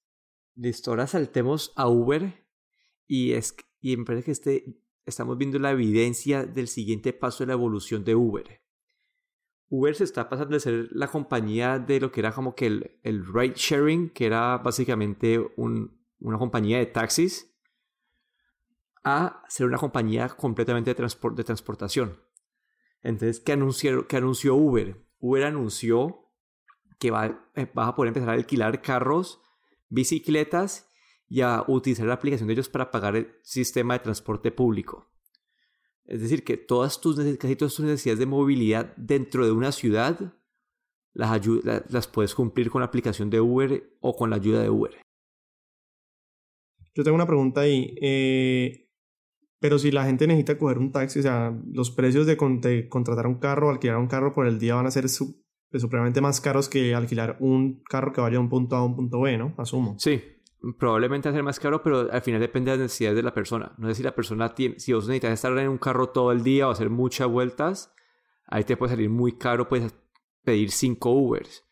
Listo, 0.56 0.90
ahora 0.90 1.06
saltemos 1.06 1.72
a 1.76 1.88
Uber 1.88 2.44
y, 3.06 3.30
es, 3.34 3.54
y 3.80 3.96
me 3.96 4.04
parece 4.04 4.24
que 4.24 4.30
este, 4.32 4.82
estamos 5.06 5.38
viendo 5.38 5.60
la 5.60 5.70
evidencia 5.70 6.44
del 6.44 6.66
siguiente 6.66 7.12
paso 7.12 7.44
de 7.44 7.46
la 7.46 7.52
evolución 7.52 8.02
de 8.02 8.16
Uber. 8.16 8.60
Uber 9.76 9.94
se 9.94 10.04
está 10.04 10.28
pasando 10.28 10.54
de 10.54 10.60
ser 10.60 10.88
la 10.92 11.08
compañía 11.08 11.80
de 11.80 11.98
lo 11.98 12.12
que 12.12 12.20
era 12.20 12.32
como 12.32 12.54
que 12.54 12.66
el, 13.02 13.26
ride 13.26 13.54
sharing, 13.56 14.10
que 14.10 14.26
era 14.26 14.58
básicamente 14.58 15.44
un, 15.56 16.00
una 16.20 16.38
compañía 16.38 16.78
de 16.78 16.86
taxis, 16.86 17.52
a 19.02 19.42
ser 19.48 19.66
una 19.66 19.78
compañía 19.78 20.28
completamente 20.28 20.94
de, 20.94 21.02
de 21.02 21.44
transportación. 21.44 22.20
Entonces, 23.02 23.40
¿qué, 23.40 23.52
anunció, 23.52 24.06
¿qué 24.06 24.16
anunció 24.16 24.54
Uber? 24.54 25.04
Uber 25.18 25.44
anunció 25.44 26.30
que 26.98 27.10
va, 27.10 27.50
eh, 27.54 27.70
vas 27.74 27.88
a 27.88 27.94
poder 27.96 28.08
empezar 28.08 28.30
a 28.30 28.34
alquilar 28.34 28.80
carros, 28.80 29.40
bicicletas 29.88 30.88
y 31.28 31.40
a 31.40 31.64
utilizar 31.66 32.06
la 32.06 32.14
aplicación 32.14 32.46
de 32.46 32.54
ellos 32.54 32.68
para 32.68 32.92
pagar 32.92 33.16
el 33.16 33.34
sistema 33.42 33.94
de 33.94 34.04
transporte 34.04 34.52
público. 34.52 35.13
Es 36.06 36.20
decir, 36.20 36.44
que 36.44 36.56
todas 36.56 37.00
tus, 37.00 37.16
casi 37.36 37.56
todas 37.56 37.74
tus 37.74 37.84
necesidades 37.84 38.18
de 38.18 38.26
movilidad 38.26 38.94
dentro 38.96 39.46
de 39.46 39.52
una 39.52 39.72
ciudad 39.72 40.34
las, 41.14 41.40
las 41.88 42.06
puedes 42.08 42.34
cumplir 42.34 42.70
con 42.70 42.80
la 42.80 42.86
aplicación 42.86 43.30
de 43.30 43.40
Uber 43.40 43.96
o 44.00 44.16
con 44.16 44.30
la 44.30 44.36
ayuda 44.36 44.62
de 44.62 44.70
Uber. 44.70 45.00
Yo 46.94 47.02
tengo 47.02 47.14
una 47.14 47.26
pregunta 47.26 47.62
ahí. 47.62 47.96
Eh, 48.00 48.84
pero 49.60 49.78
si 49.78 49.90
la 49.90 50.04
gente 50.04 50.26
necesita 50.26 50.58
coger 50.58 50.78
un 50.78 50.92
taxi, 50.92 51.20
o 51.20 51.22
sea, 51.22 51.58
los 51.72 51.90
precios 51.90 52.26
de, 52.26 52.36
contratar 52.36 53.26
un 53.26 53.38
carro, 53.38 53.70
alquilar 53.70 53.96
un 53.96 54.08
carro 54.08 54.34
por 54.34 54.46
el 54.46 54.58
día 54.58 54.74
van 54.74 54.86
a 54.86 54.90
ser 54.90 55.08
supremamente 55.08 56.20
más 56.20 56.40
caros 56.40 56.68
que 56.68 56.94
alquilar 56.94 57.38
un 57.40 57.82
carro 57.84 58.12
que 58.12 58.20
vaya 58.20 58.34
de 58.34 58.38
un 58.38 58.50
punto 58.50 58.76
A 58.76 58.80
a 58.80 58.84
un 58.84 58.94
punto 58.94 59.22
B, 59.22 59.38
¿no? 59.38 59.54
Asumo. 59.56 59.96
Sí, 59.98 60.20
probablemente 60.78 61.28
va 61.28 61.32
a 61.32 61.36
ser 61.36 61.42
más 61.42 61.60
caro, 61.60 61.82
pero 61.82 62.10
al 62.10 62.22
final 62.22 62.40
depende 62.40 62.70
de 62.70 62.76
las 62.76 62.84
necesidades 62.84 63.16
de 63.16 63.22
la 63.22 63.34
persona. 63.34 63.72
No 63.78 63.88
sé 63.88 63.96
si 63.96 64.02
la 64.02 64.14
persona 64.14 64.54
tiene, 64.54 64.78
si 64.78 64.92
vos 64.92 65.06
necesitas 65.06 65.32
estar 65.32 65.56
en 65.58 65.68
un 65.68 65.78
carro 65.78 66.08
todo 66.08 66.32
el 66.32 66.42
día 66.42 66.68
o 66.68 66.70
hacer 66.70 66.90
muchas 66.90 67.28
vueltas, 67.28 67.92
ahí 68.46 68.64
te 68.64 68.76
puede 68.76 68.92
salir 68.92 69.10
muy 69.10 69.36
caro, 69.36 69.68
puedes 69.68 69.94
pedir 70.42 70.70
cinco 70.70 71.10
Ubers. 71.10 71.64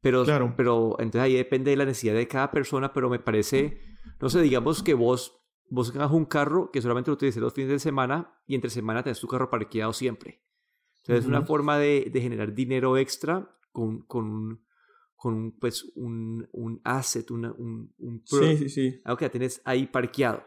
Pero, 0.00 0.24
claro. 0.24 0.54
pero 0.56 0.96
entonces 1.00 1.22
ahí 1.22 1.34
depende 1.34 1.72
de 1.72 1.76
la 1.76 1.84
necesidad 1.84 2.14
de 2.14 2.28
cada 2.28 2.50
persona, 2.50 2.92
pero 2.92 3.10
me 3.10 3.18
parece, 3.18 3.80
no 4.20 4.28
sé, 4.28 4.40
digamos 4.40 4.82
que 4.82 4.94
vos, 4.94 5.40
vos 5.68 5.92
tengas 5.92 6.12
un 6.12 6.24
carro 6.24 6.70
que 6.70 6.80
solamente 6.80 7.10
lo 7.10 7.14
utilices 7.14 7.42
los 7.42 7.52
fines 7.52 7.70
de 7.70 7.78
semana 7.80 8.32
y 8.46 8.54
entre 8.54 8.70
semana 8.70 9.02
tenés 9.02 9.20
tu 9.20 9.26
carro 9.26 9.50
parqueado 9.50 9.92
siempre. 9.92 10.40
Entonces 10.98 11.24
es 11.24 11.28
una 11.28 11.42
forma 11.42 11.78
de, 11.78 12.10
de, 12.12 12.20
generar 12.20 12.54
dinero 12.54 12.96
extra 12.96 13.56
con, 13.72 14.02
con 14.02 14.60
con 15.18 15.50
pues 15.50 15.84
un, 15.96 16.48
un 16.52 16.80
asset, 16.84 17.28
una, 17.32 17.52
un, 17.52 17.92
un 17.98 18.22
sí, 18.24 18.56
sí, 18.56 18.68
sí. 18.68 19.00
algo 19.04 19.18
que 19.18 19.24
ya 19.24 19.30
tienes 19.30 19.60
ahí 19.64 19.86
parqueado. 19.86 20.44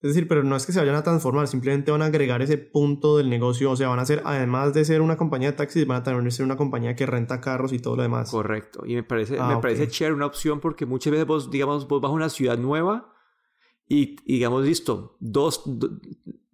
Es 0.00 0.14
decir, 0.14 0.26
pero 0.26 0.42
no 0.42 0.56
es 0.56 0.64
que 0.64 0.72
se 0.72 0.78
vayan 0.78 0.94
a 0.94 1.02
transformar, 1.02 1.46
simplemente 1.46 1.90
van 1.90 2.00
a 2.00 2.06
agregar 2.06 2.40
ese 2.40 2.56
punto 2.56 3.18
del 3.18 3.28
negocio, 3.28 3.70
o 3.70 3.76
sea, 3.76 3.88
van 3.88 3.98
a 3.98 4.06
ser, 4.06 4.22
además 4.24 4.72
de 4.72 4.86
ser 4.86 5.02
una 5.02 5.18
compañía 5.18 5.50
de 5.50 5.58
taxis, 5.58 5.86
van 5.86 5.98
a 5.98 6.02
también 6.04 6.30
ser 6.30 6.46
una 6.46 6.56
compañía 6.56 6.96
que 6.96 7.04
renta 7.04 7.42
carros 7.42 7.74
y 7.74 7.80
todo 7.80 7.96
lo 7.96 8.02
demás. 8.02 8.30
Correcto, 8.30 8.86
y 8.86 8.94
me 8.94 9.02
parece, 9.02 9.38
ah, 9.38 9.48
me 9.48 9.60
parece 9.60 9.88
chévere 9.88 10.14
una 10.14 10.24
opción 10.24 10.60
porque 10.60 10.86
muchas 10.86 11.10
veces 11.10 11.26
vos, 11.26 11.50
digamos, 11.50 11.86
vos 11.86 12.00
vas 12.00 12.08
a 12.08 12.14
una 12.14 12.30
ciudad 12.30 12.56
nueva 12.56 13.12
y, 13.86 14.16
digamos, 14.24 14.64
listo, 14.64 15.18
dos, 15.20 15.64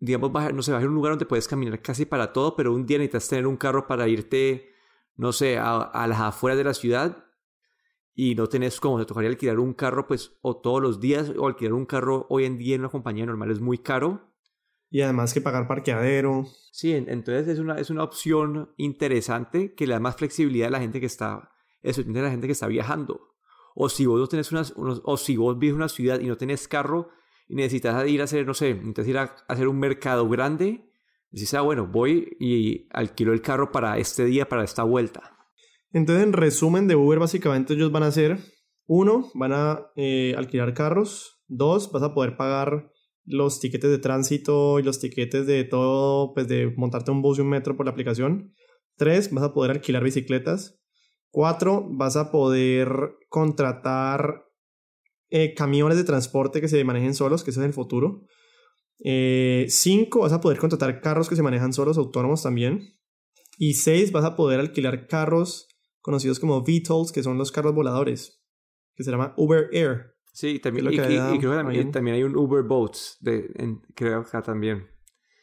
digamos, 0.00 0.32
no 0.52 0.62
sé, 0.62 0.73
vas 0.73 0.82
a 0.82 0.88
un 0.88 0.94
lugar 0.94 1.12
donde 1.12 1.26
puedes 1.26 1.46
caminar 1.46 1.80
casi 1.80 2.04
para 2.04 2.32
todo, 2.32 2.56
pero 2.56 2.75
un 2.75 2.84
día 2.84 2.99
necesitas 2.99 3.28
tener 3.28 3.46
un 3.46 3.58
carro 3.58 3.87
para 3.87 4.08
irte, 4.08 4.70
no 5.16 5.30
sé, 5.30 5.56
a, 5.56 5.82
a 5.82 6.08
las 6.08 6.18
afueras 6.18 6.58
de 6.58 6.64
la 6.64 6.75
ciudad 6.75 7.24
y 8.14 8.35
no 8.35 8.47
tenés 8.47 8.78
como 8.78 8.99
te 8.99 9.06
tocaría 9.06 9.30
alquilar 9.30 9.59
un 9.59 9.75
carro 9.75 10.06
pues 10.06 10.37
o 10.40 10.56
todos 10.56 10.80
los 10.80 11.00
días 11.00 11.33
o 11.37 11.47
alquilar 11.47 11.73
un 11.73 11.87
carro 11.87 12.26
hoy 12.30 12.44
en 12.44 12.59
día 12.59 12.76
en 12.76 12.83
una 12.83 12.90
compañía 12.90 13.26
normal 13.26 13.50
es 13.50 13.61
muy 13.61 13.78
caro. 13.78 14.30
Y 14.90 15.00
además 15.00 15.35
que 15.35 15.40
pagar 15.40 15.66
parqueadero. 15.66 16.47
Sí, 16.71 16.92
entonces 16.92 17.49
es 17.49 17.59
una, 17.59 17.75
es 17.78 17.90
una 17.90 18.04
opción 18.04 18.73
interesante 18.76 19.75
que 19.75 19.88
le 19.88 19.94
da 19.94 20.00
más 20.00 20.14
flexibilidad 20.14 20.68
a 20.68 20.71
la 20.71 20.80
gente 20.80 21.00
que 21.00 21.06
está, 21.06 21.50
eso, 21.83 22.02
a 22.02 22.04
la 22.04 22.30
gente 22.30 22.47
que 22.47 22.52
está 22.52 22.68
viajando. 22.68 23.35
O 23.75 23.88
si 23.88 24.06
vos 24.06 24.21
no 24.21 24.28
tenés 24.28 24.52
una, 24.52 24.62
o 25.02 25.16
si 25.16 25.37
vos 25.37 25.59
vives 25.59 25.73
en 25.73 25.76
una 25.76 25.88
ciudad 25.88 26.21
y 26.21 26.26
no 26.26 26.37
tenés 26.37 26.68
carro 26.68 27.09
y 27.49 27.56
necesitas 27.56 28.06
ir 28.06 28.21
a 28.21 28.25
hacer, 28.25 28.47
no 28.47 28.54
sé, 28.54 28.75
necesitas 28.75 29.09
ir 29.09 29.18
a 29.18 29.35
hacer 29.49 29.66
un 29.66 29.80
mercado 29.80 30.28
grande, 30.28 30.92
decís, 31.33 31.52
ah, 31.54 31.62
bueno, 31.62 31.88
voy 31.88 32.37
y 32.38 32.87
alquilo 32.92 33.33
el 33.33 33.42
carro 33.42 33.73
para 33.73 33.99
este 33.99 34.25
día, 34.25 34.49
para 34.49 34.62
esta 34.62 34.85
vuelta. 34.85 35.33
Entonces, 35.94 36.24
en 36.24 36.32
resumen 36.32 36.88
de 36.88 36.96
Uber, 36.96 37.20
básicamente 37.20 37.74
ellos 37.74 37.92
van 37.92 38.02
a 38.02 38.08
hacer, 38.08 38.40
uno, 38.86 39.30
van 39.32 39.52
a 39.52 39.92
eh, 39.94 40.34
alquilar 40.36 40.74
carros, 40.74 41.40
dos, 41.46 41.92
vas 41.92 42.02
a 42.02 42.12
poder 42.12 42.36
pagar 42.36 42.90
los 43.24 43.60
tiquetes 43.60 43.90
de 43.90 43.98
tránsito 43.98 44.80
y 44.80 44.82
los 44.82 44.98
tiquetes 44.98 45.46
de 45.46 45.62
todo, 45.62 46.34
pues 46.34 46.48
de 46.48 46.74
montarte 46.76 47.12
un 47.12 47.22
bus 47.22 47.38
y 47.38 47.42
un 47.42 47.48
metro 47.48 47.76
por 47.76 47.86
la 47.86 47.92
aplicación. 47.92 48.52
Tres, 48.96 49.32
vas 49.32 49.44
a 49.44 49.54
poder 49.54 49.70
alquilar 49.70 50.02
bicicletas. 50.02 50.80
Cuatro, 51.30 51.86
vas 51.88 52.16
a 52.16 52.32
poder 52.32 52.88
contratar 53.28 54.46
eh, 55.30 55.54
camiones 55.54 55.96
de 55.96 56.04
transporte 56.04 56.60
que 56.60 56.68
se 56.68 56.82
manejen 56.82 57.14
solos, 57.14 57.44
que 57.44 57.52
ese 57.52 57.60
es 57.60 57.66
el 57.66 57.72
futuro. 57.72 58.22
Eh, 59.04 59.66
cinco, 59.68 60.20
vas 60.20 60.32
a 60.32 60.40
poder 60.40 60.58
contratar 60.58 61.00
carros 61.00 61.28
que 61.28 61.36
se 61.36 61.42
manejan 61.42 61.72
solos, 61.72 61.98
autónomos 61.98 62.42
también. 62.42 62.98
Y 63.58 63.74
seis, 63.74 64.10
vas 64.10 64.24
a 64.24 64.34
poder 64.34 64.58
alquilar 64.58 65.06
carros 65.06 65.68
conocidos 66.04 66.38
como 66.38 66.61
VTOLs, 66.61 67.12
que 67.12 67.23
son 67.23 67.38
los 67.38 67.50
carros 67.50 67.75
voladores, 67.75 68.38
que 68.94 69.02
se 69.02 69.11
llama 69.11 69.32
Uber 69.38 69.70
Air. 69.73 70.14
Sí, 70.34 70.58
también, 70.58 70.92
y, 70.92 70.96
creo 70.99 71.08
que 71.38 71.84
también, 71.90 72.16
hay 72.16 72.23
un 72.25 72.37
Uber 72.37 72.62
Boats, 72.62 73.16
de, 73.20 73.50
creo 73.94 74.20
acá 74.20 74.42
también. 74.42 74.87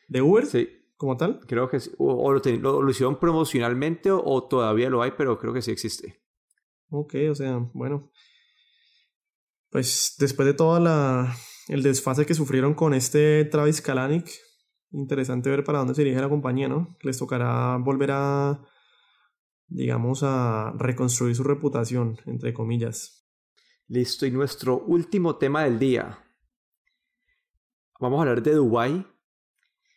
¿De 0.08 0.22
Uber? 0.22 0.46
Sí. 0.46 0.70
¿Como 0.98 1.18
tal? 1.18 1.40
Creo 1.48 1.68
que 1.68 1.80
sí. 1.80 1.90
O, 1.98 2.32
lo, 2.32 2.90
hicieron 2.92 3.20
promocionalmente 3.20 4.12
o, 4.12 4.48
todavía 4.48 4.92
lo 4.92 5.02
hay, 5.02 5.14
pero 5.18 5.40
creo 5.40 5.52
que 5.52 5.64
sí 5.64 5.72
existe. 5.72 6.22
Ok, 6.90 7.16
o 7.32 7.34
sea, 7.34 7.58
bueno. 7.74 8.12
Pues 9.72 10.14
después 10.20 10.46
de 10.46 10.54
todo 10.54 10.80
la, 10.80 11.36
el 11.70 11.82
desfase 11.82 12.28
que 12.28 12.36
sufrieron 12.36 12.76
con 12.76 12.94
este 12.94 13.46
Travis 13.46 13.82
Kalanick, 13.82 14.30
interesante 14.92 15.50
ver 15.50 15.64
para 15.64 15.80
dónde 15.80 15.96
se 15.96 16.04
dirige 16.04 16.22
la 16.22 16.30
compañía, 16.30 16.68
¿no? 16.68 16.96
Les 17.02 17.18
tocará 17.18 17.78
volver 17.78 18.12
a 18.12 18.62
digamos, 19.72 20.22
a 20.24 20.74
reconstruir 20.78 21.36
su 21.36 21.44
reputación, 21.44 22.18
entre 22.26 22.54
comillas. 22.54 23.26
Listo, 23.88 24.26
y 24.26 24.32
nuestro 24.32 24.84
último 24.86 25.38
tema 25.38 25.64
del 25.64 25.80
día. 25.80 26.20
Vamos 28.00 28.18
a 28.18 28.22
hablar 28.22 28.44
de 28.44 28.54
Dubai. 28.54 29.06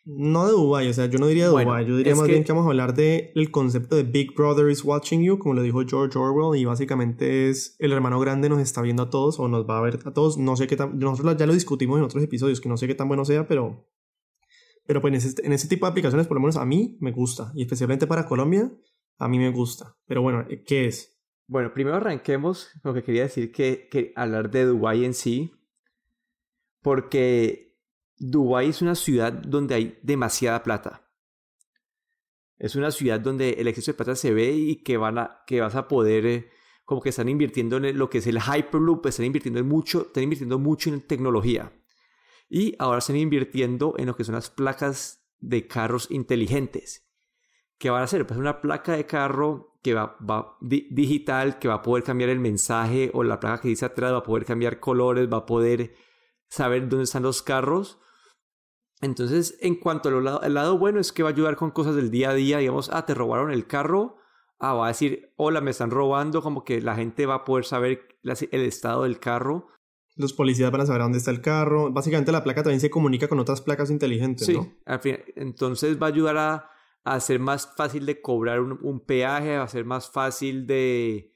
No 0.05 0.45
de 0.45 0.51
Dubai, 0.51 0.87
o 0.87 0.93
sea, 0.93 1.07
yo 1.07 1.17
no 1.17 1.27
diría 1.27 1.45
de 1.45 1.49
Dubai, 1.49 1.85
yo 1.85 1.97
diría 1.97 2.15
más 2.15 2.27
bien 2.27 2.43
que 2.43 2.51
vamos 2.51 2.67
a 2.67 2.69
hablar 2.69 2.93
del 2.93 3.31
el 3.33 3.51
concepto 3.51 3.95
de 3.95 4.03
Big 4.03 4.35
Brother 4.35 4.69
is 4.69 4.83
watching 4.83 5.23
you, 5.23 5.39
como 5.39 5.55
lo 5.55 5.61
dijo 5.61 5.81
George 5.85 6.17
Orwell, 6.17 6.59
y 6.59 6.65
básicamente 6.65 7.49
es 7.49 7.75
el 7.79 7.91
hermano 7.91 8.19
grande 8.19 8.47
nos 8.47 8.59
está 8.59 8.81
viendo 8.81 9.03
a 9.03 9.09
todos 9.09 9.39
o 9.39 9.47
nos 9.47 9.67
va 9.67 9.79
a 9.79 9.81
ver 9.81 9.99
a 10.05 10.13
todos. 10.13 10.37
No 10.37 10.55
sé 10.55 10.67
qué 10.67 10.77
tan, 10.77 10.99
nosotros 10.99 11.35
ya 11.37 11.47
lo 11.47 11.53
discutimos 11.53 11.97
en 11.97 12.05
otros 12.05 12.23
episodios, 12.23 12.61
que 12.61 12.69
no 12.69 12.77
sé 12.77 12.87
qué 12.87 12.95
tan 12.95 13.07
bueno 13.07 13.25
sea, 13.25 13.47
pero, 13.47 13.89
pero 14.85 15.01
pues 15.01 15.11
en 15.11 15.17
ese, 15.17 15.45
en 15.45 15.53
ese 15.53 15.67
tipo 15.67 15.85
de 15.85 15.91
aplicaciones, 15.91 16.27
por 16.27 16.35
lo 16.35 16.41
menos 16.41 16.55
a 16.55 16.65
mí 16.65 16.97
me 17.01 17.11
gusta, 17.11 17.51
y 17.55 17.63
especialmente 17.63 18.05
para 18.05 18.27
Colombia, 18.27 18.71
a 19.17 19.27
mí 19.27 19.39
me 19.39 19.49
gusta. 19.49 19.95
Pero 20.05 20.21
bueno, 20.21 20.45
¿qué 20.65 20.87
es? 20.87 21.17
Bueno, 21.47 21.73
primero 21.73 21.97
arranquemos 21.97 22.69
lo 22.83 22.93
que 22.93 23.03
quería 23.03 23.23
decir 23.23 23.51
que, 23.51 23.87
que 23.89 24.13
hablar 24.15 24.49
de 24.49 24.65
Dubái 24.65 25.05
en 25.05 25.13
sí, 25.13 25.53
porque 26.81 27.77
Dubái 28.17 28.69
es 28.69 28.81
una 28.81 28.95
ciudad 28.95 29.31
donde 29.31 29.75
hay 29.75 29.99
demasiada 30.01 30.63
plata. 30.63 31.05
Es 32.57 32.75
una 32.75 32.91
ciudad 32.91 33.19
donde 33.19 33.51
el 33.51 33.67
exceso 33.67 33.91
de 33.91 33.97
plata 33.97 34.15
se 34.15 34.33
ve 34.33 34.51
y 34.51 34.83
que, 34.83 34.97
van 34.97 35.17
a, 35.17 35.43
que 35.45 35.61
vas 35.61 35.75
a 35.75 35.87
poder, 35.87 36.25
eh, 36.25 36.49
como 36.85 37.01
que 37.01 37.09
están 37.09 37.27
invirtiendo 37.27 37.77
en 37.77 37.97
lo 37.97 38.09
que 38.09 38.19
es 38.19 38.27
el 38.27 38.39
Hyperloop, 38.39 39.05
están 39.05 39.25
invirtiendo, 39.25 39.59
en 39.59 39.67
mucho, 39.67 40.07
están 40.07 40.23
invirtiendo 40.23 40.57
mucho 40.57 40.89
en 40.89 41.01
tecnología. 41.01 41.73
Y 42.49 42.75
ahora 42.79 42.99
están 42.99 43.17
invirtiendo 43.17 43.95
en 43.97 44.05
lo 44.05 44.15
que 44.15 44.23
son 44.23 44.35
las 44.35 44.49
placas 44.49 45.27
de 45.39 45.67
carros 45.67 46.09
inteligentes. 46.11 47.04
¿Qué 47.77 47.89
van 47.89 48.01
a 48.01 48.05
hacer? 48.05 48.25
Pues 48.25 48.39
una 48.39 48.61
placa 48.61 48.93
de 48.93 49.05
carro 49.05 49.77
que 49.81 49.93
va, 49.93 50.17
va 50.27 50.57
digital, 50.61 51.59
que 51.59 51.67
va 51.67 51.75
a 51.75 51.81
poder 51.81 52.03
cambiar 52.03 52.29
el 52.29 52.39
mensaje 52.39 53.11
o 53.13 53.23
la 53.23 53.39
placa 53.39 53.61
que 53.61 53.67
dice 53.67 53.85
atrás, 53.85 54.13
va 54.13 54.17
a 54.17 54.23
poder 54.23 54.45
cambiar 54.45 54.79
colores, 54.79 55.31
va 55.31 55.37
a 55.37 55.45
poder 55.45 55.93
saber 56.49 56.87
dónde 56.89 57.03
están 57.03 57.23
los 57.23 57.41
carros. 57.41 57.99
Entonces, 59.01 59.57
en 59.61 59.75
cuanto 59.75 60.09
al 60.09 60.23
lado, 60.23 60.41
el 60.41 60.53
lado 60.53 60.77
bueno 60.77 60.99
es 60.99 61.11
que 61.11 61.21
va 61.21 61.29
a 61.29 61.33
ayudar 61.33 61.55
con 61.57 61.71
cosas 61.71 61.95
del 61.95 62.09
día 62.09 62.29
a 62.29 62.33
día, 62.33 62.57
digamos, 62.59 62.89
ah, 62.91 63.05
te 63.05 63.13
robaron 63.13 63.51
el 63.51 63.67
carro, 63.67 64.17
ah, 64.57 64.73
va 64.73 64.85
a 64.85 64.87
decir, 64.87 65.33
hola, 65.35 65.61
me 65.61 65.71
están 65.71 65.91
robando, 65.91 66.41
como 66.41 66.63
que 66.63 66.81
la 66.81 66.95
gente 66.95 67.25
va 67.25 67.35
a 67.35 67.43
poder 67.43 67.65
saber 67.65 68.07
el 68.23 68.61
estado 68.61 69.03
del 69.03 69.19
carro. 69.19 69.67
Los 70.15 70.33
policías 70.33 70.71
van 70.71 70.81
a 70.81 70.85
saber 70.85 71.01
dónde 71.01 71.17
está 71.17 71.29
el 71.29 71.41
carro. 71.41 71.91
Básicamente 71.91 72.31
la 72.31 72.43
placa 72.43 72.63
también 72.63 72.79
se 72.79 72.89
comunica 72.89 73.27
con 73.27 73.37
otras 73.39 73.61
placas 73.61 73.91
inteligentes, 73.91 74.47
sí, 74.47 74.57
Al 74.85 74.99
fin, 74.99 75.17
entonces 75.35 76.01
va 76.01 76.07
a 76.07 76.09
ayudar 76.09 76.37
a 76.37 76.69
a 77.05 77.19
ser 77.19 77.39
más 77.39 77.71
fácil 77.77 78.05
de 78.07 78.19
cobrar 78.19 78.59
un, 78.59 78.99
peaje, 78.99 79.55
a 79.55 79.67
ser 79.67 79.85
más 79.85 80.09
fácil 80.09 80.65
de, 80.65 81.31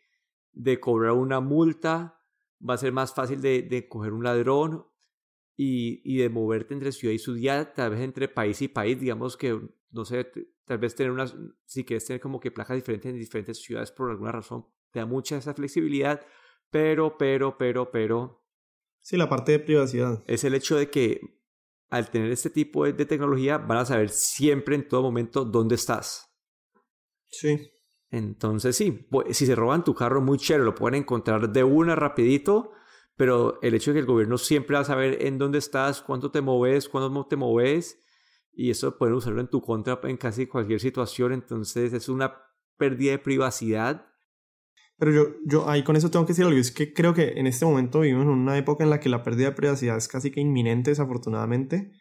de 0.52 0.80
cobrar 0.80 1.12
una 1.12 1.40
multa, 1.40 2.20
va 2.68 2.74
a 2.74 2.78
ser 2.78 2.92
más 2.92 3.14
fácil 3.14 3.40
de, 3.40 3.62
de 3.62 3.88
coger 3.88 4.12
un 4.14 4.24
ladrón 4.24 4.88
y, 5.56 6.02
y, 6.04 6.18
de 6.18 6.30
moverte 6.30 6.74
entre 6.74 6.92
ciudad 6.92 7.14
y 7.14 7.20
ciudad, 7.20 7.72
tal 7.76 7.92
vez 7.92 8.02
entre 8.02 8.28
país 8.28 8.62
y 8.64 8.68
país, 8.68 9.00
digamos 9.00 9.38
que, 9.38 9.62
no 9.92 10.06
sé, 10.06 10.32
tal 10.66 10.80
vez 10.80 10.96
tener 10.96 11.12
unas, 11.12 11.36
si 11.66 11.86
quieres 11.86 12.06
tener 12.06 12.20
como 12.20 12.40
que 12.40 12.50
placas 12.50 12.76
diferentes 12.76 13.12
en 13.12 13.20
diferentes 13.20 13.62
ciudades 13.62 13.92
por 13.92 14.10
alguna 14.10 14.32
razón, 14.32 14.66
te 14.90 15.00
da 15.00 15.06
mucha 15.06 15.38
esa 15.38 15.54
flexibilidad, 15.54 16.26
pero, 16.72 17.16
pero, 17.16 17.60
pero, 17.60 17.92
pero... 17.92 18.44
Sí, 19.02 19.18
la 19.18 19.30
parte 19.30 19.52
de 19.52 19.60
privacidad. 19.60 20.24
Es 20.26 20.44
el 20.44 20.56
hecho 20.56 20.78
de 20.78 20.90
que 20.90 21.39
al 21.90 22.10
tener 22.10 22.32
este 22.32 22.50
tipo 22.50 22.86
de, 22.86 22.94
de 22.94 23.06
tecnología 23.06 23.58
van 23.58 23.80
a 23.80 23.86
saber 23.86 24.10
siempre 24.10 24.76
en 24.76 24.88
todo 24.88 25.02
momento 25.02 25.46
dónde 25.46 25.76
estás. 25.76 26.30
Sí. 27.28 27.72
Entonces 28.12 28.76
sí, 28.76 29.08
si 29.32 29.46
se 29.46 29.56
roban 29.56 29.84
tu 29.84 29.94
carro 29.94 30.22
muy 30.22 30.38
chévere, 30.38 30.66
lo 30.66 30.76
pueden 30.76 31.02
encontrar 31.02 31.50
de 31.50 31.64
una 31.64 31.96
rapidito, 31.96 32.72
pero 33.16 33.60
el 33.62 33.76
hecho 33.76 33.92
de 33.92 33.96
que 33.96 34.00
el 34.00 34.06
gobierno 34.08 34.38
siempre 34.38 34.76
va 34.76 34.82
a 34.82 34.86
saber 34.86 35.26
en 35.26 35.38
dónde 35.38 35.60
estás, 35.60 36.02
cuánto 36.02 36.32
te 36.32 36.42
moves, 36.42 36.90
cuándo 36.90 37.28
te 37.28 37.36
moves, 37.36 38.00
y 38.52 38.72
eso 38.72 38.98
pueden 38.98 39.16
usarlo 39.16 39.42
en 39.42 39.48
tu 39.48 39.62
contra 39.62 40.00
en 40.04 40.18
casi 40.18 40.48
cualquier 40.48 40.80
situación, 40.80 41.34
entonces 41.34 41.94
es 41.94 42.10
una 42.10 42.42
pérdida 42.78 43.12
de 43.12 43.20
privacidad. 43.20 44.09
Pero 45.00 45.12
yo, 45.14 45.36
yo 45.46 45.70
ahí 45.70 45.84
con 45.84 45.96
eso 45.96 46.12
tengo 46.12 46.26
que 46.26 46.34
decir 46.34 46.46
algo, 46.46 46.60
es 46.60 46.72
que 46.72 46.94
creo 46.94 47.14
que 47.14 47.30
en 47.38 47.48
este 47.48 47.66
momento 47.66 48.02
vivimos 48.02 48.24
en 48.24 48.30
una 48.30 48.58
época 48.58 48.84
en 48.84 48.90
la 48.90 49.00
que 49.00 49.08
la 49.08 49.24
pérdida 49.24 49.50
de 49.50 49.56
privacidad 49.56 49.96
es 49.96 50.10
casi 50.10 50.30
que 50.30 50.42
inminente, 50.42 50.92
desafortunadamente. 50.92 51.94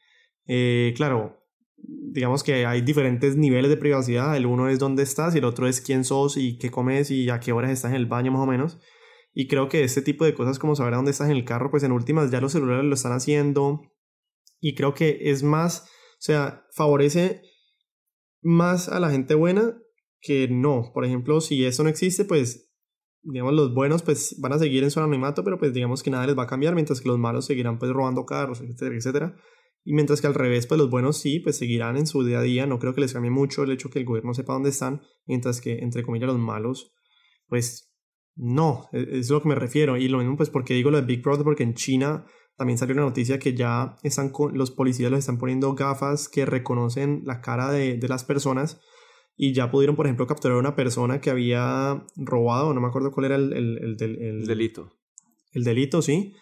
Eh, 0.47 0.93
claro, 0.97 1.39
digamos 1.77 2.43
que 2.43 2.67
hay 2.67 2.81
diferentes 2.81 3.37
niveles 3.37 3.71
de 3.71 3.77
privacidad. 3.77 4.37
El 4.37 4.47
uno 4.47 4.69
es 4.69 4.81
dónde 4.81 5.05
estás 5.05 5.35
y 5.35 5.39
el 5.39 5.45
otro 5.45 5.69
es 5.69 5.81
quién 5.81 6.05
sos 6.05 6.37
y 6.37 6.59
qué 6.59 6.71
comes 6.71 7.13
y 7.13 7.31
a 7.31 7.39
qué 7.39 7.53
horas 7.53 7.71
estás 7.71 7.93
en 7.93 7.97
el 7.97 8.07
baño 8.07 8.33
más 8.33 8.43
o 8.43 8.47
menos. 8.47 8.79
Y 9.33 9.47
creo 9.47 9.69
que 9.69 9.85
este 9.85 10.03
tipo 10.03 10.25
de 10.25 10.35
cosas 10.35 10.59
como 10.59 10.75
saber 10.75 10.95
a 10.95 10.97
dónde 10.97 11.13
estás 11.13 11.31
en 11.31 11.37
el 11.37 11.45
carro, 11.45 11.71
pues 11.71 11.85
en 11.85 11.93
últimas 11.93 12.33
ya 12.33 12.41
los 12.41 12.51
celulares 12.51 12.85
lo 12.85 12.95
están 12.95 13.13
haciendo. 13.13 13.83
Y 14.61 14.75
creo 14.75 14.95
que 14.95 15.31
es 15.31 15.45
más, 15.45 15.83
o 15.83 16.21
sea, 16.21 16.67
favorece 16.73 17.43
más 18.43 18.89
a 18.89 18.99
la 18.99 19.11
gente 19.11 19.35
buena 19.35 19.79
que 20.21 20.49
no. 20.49 20.91
Por 20.93 21.05
ejemplo, 21.05 21.41
si 21.41 21.65
eso 21.65 21.85
no 21.85 21.89
existe, 21.89 22.25
pues 22.25 22.68
digamos 23.23 23.55
los 23.55 23.75
buenos 23.75 24.03
pues 24.03 24.37
van 24.41 24.53
a 24.53 24.59
seguir 24.59 24.85
en 24.85 24.91
su 24.91 25.01
anonimato, 25.01 25.45
pero 25.45 25.59
pues 25.59 25.73
digamos 25.73 26.03
que 26.03 26.11
nada 26.11 26.27
les 26.27 26.39
va 26.39 26.45
a 26.45 26.47
cambiar, 26.47 26.75
mientras 26.75 27.01
que 27.01 27.09
los 27.09 27.19
malos 27.19 27.47
seguirán 27.47 27.79
pues 27.79 27.93
robando 27.93 28.25
carros, 28.25 28.61
etcétera, 28.61 28.97
etcétera. 28.97 29.37
Y 29.85 29.95
mientras 29.95 30.21
que 30.21 30.27
al 30.27 30.35
revés, 30.35 30.67
pues 30.67 30.79
los 30.79 30.91
buenos 30.91 31.17
sí, 31.17 31.41
pues 31.41 31.57
seguirán 31.57 31.97
en 31.97 32.07
su 32.07 32.23
día 32.23 32.41
a 32.41 32.43
día. 32.43 32.67
No 32.67 32.79
creo 32.79 32.95
que 32.95 33.01
les 33.01 33.15
cambie 33.15 33.31
mucho 33.31 33.63
el 33.63 33.71
hecho 33.71 33.89
que 33.89 33.99
el 33.99 34.05
gobierno 34.05 34.35
sepa 34.35 34.53
dónde 34.53 34.69
están, 34.69 35.01
mientras 35.27 35.63
que, 35.63 35.79
entre 35.79 36.03
comillas, 36.03 36.29
los 36.29 36.39
malos, 36.39 36.93
pues 37.47 37.91
no, 38.37 38.89
e-, 38.93 39.19
es 39.19 39.31
lo 39.31 39.41
que 39.41 39.49
me 39.49 39.55
refiero. 39.55 39.97
Y 39.97 40.09
lo 40.09 40.19
mismo, 40.19 40.37
pues, 40.37 40.51
porque 40.51 40.75
digo 40.75 40.91
lo 40.91 41.01
de 41.01 41.07
Big 41.07 41.23
Brother, 41.23 41.45
porque 41.45 41.63
en 41.63 41.73
China 41.73 42.27
también 42.57 42.77
salió 42.77 42.95
una 42.95 43.05
noticia 43.05 43.39
que 43.39 43.55
ya 43.55 43.97
están 44.03 44.31
con, 44.31 44.59
los 44.59 44.71
policías 44.71 45.11
los 45.11 45.21
están 45.21 45.39
poniendo 45.39 45.75
gafas 45.75 46.29
que 46.29 46.45
reconocen 46.45 47.23
la 47.25 47.41
cara 47.41 47.71
de, 47.71 47.97
de 47.97 48.09
las 48.09 48.25
personas 48.25 48.81
y 49.39 49.55
ya 49.55 49.71
pudieron, 49.71 49.97
por 49.97 50.05
ejemplo, 50.05 50.27
capturar 50.27 50.59
a 50.59 50.61
una 50.61 50.77
persona 50.77 51.23
que 51.23 51.31
había 51.31 52.05
robado, 52.17 52.75
no 52.75 52.81
me 52.83 52.89
acuerdo 52.89 53.13
cuál 53.13 53.27
era 53.27 53.37
el, 53.37 53.55
el, 53.55 53.97
el, 53.99 54.23
el 54.23 54.47
delito. 54.47 54.99
El 55.53 55.65
delito, 55.65 56.03
sí 56.03 56.35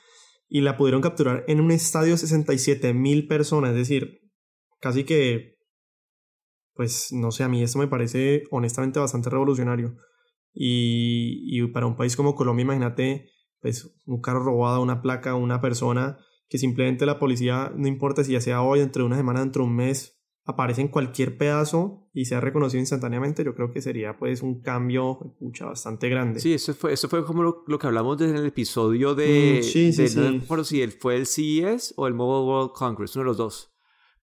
y 0.48 0.60
la 0.60 0.76
pudieron 0.76 1.02
capturar 1.02 1.44
en 1.48 1.60
un 1.60 1.70
estadio 1.70 2.12
de 2.12 2.18
67 2.18 2.94
mil 2.94 3.26
personas, 3.26 3.70
es 3.70 3.76
decir, 3.76 4.20
casi 4.80 5.04
que, 5.04 5.56
pues 6.74 7.12
no 7.12 7.30
sé, 7.30 7.42
a 7.42 7.48
mí 7.48 7.62
esto 7.62 7.78
me 7.78 7.88
parece 7.88 8.44
honestamente 8.50 9.00
bastante 9.00 9.30
revolucionario. 9.30 9.96
Y, 10.52 11.40
y 11.44 11.66
para 11.68 11.86
un 11.86 11.96
país 11.96 12.16
como 12.16 12.34
Colombia, 12.34 12.62
imagínate, 12.62 13.30
pues 13.60 13.94
un 14.06 14.20
carro 14.20 14.42
robado, 14.44 14.82
una 14.82 15.02
placa, 15.02 15.34
una 15.34 15.60
persona, 15.60 16.18
que 16.48 16.58
simplemente 16.58 17.06
la 17.06 17.18
policía, 17.18 17.72
no 17.76 17.88
importa 17.88 18.22
si 18.22 18.32
ya 18.32 18.40
sea 18.40 18.62
hoy, 18.62 18.78
dentro 18.78 19.02
de 19.02 19.08
una 19.08 19.16
semana, 19.16 19.40
dentro 19.40 19.64
de 19.64 19.68
un 19.68 19.76
mes, 19.76 20.15
aparece 20.46 20.80
en 20.80 20.88
cualquier 20.88 21.36
pedazo 21.36 22.08
y 22.14 22.26
sea 22.26 22.40
reconocido 22.40 22.80
instantáneamente, 22.80 23.44
yo 23.44 23.54
creo 23.54 23.72
que 23.72 23.82
sería 23.82 24.16
pues 24.16 24.42
un 24.42 24.60
cambio 24.62 25.34
pucha, 25.40 25.66
bastante 25.66 26.08
grande. 26.08 26.38
Sí, 26.38 26.54
eso 26.54 26.72
fue, 26.72 26.92
eso 26.92 27.08
fue 27.08 27.24
como 27.26 27.42
lo, 27.42 27.78
que 27.78 27.86
hablamos 27.86 28.16
desde 28.16 28.38
el 28.38 28.46
episodio 28.46 29.16
de... 29.16 29.58
Mm, 29.58 29.62
sí, 29.64 29.92
sí, 29.92 30.08
sí. 30.08 30.18
No 30.18 30.30
me 30.30 30.38
acuerdo 30.38 30.64
si 30.64 30.86
fue 30.86 31.16
el 31.16 31.26
CES 31.26 31.94
o 31.96 32.06
el 32.06 32.14
Mobile 32.14 32.48
World 32.48 32.70
Congress, 32.74 33.16
uno 33.16 33.24
de 33.24 33.26
los 33.26 33.36
dos. 33.36 33.74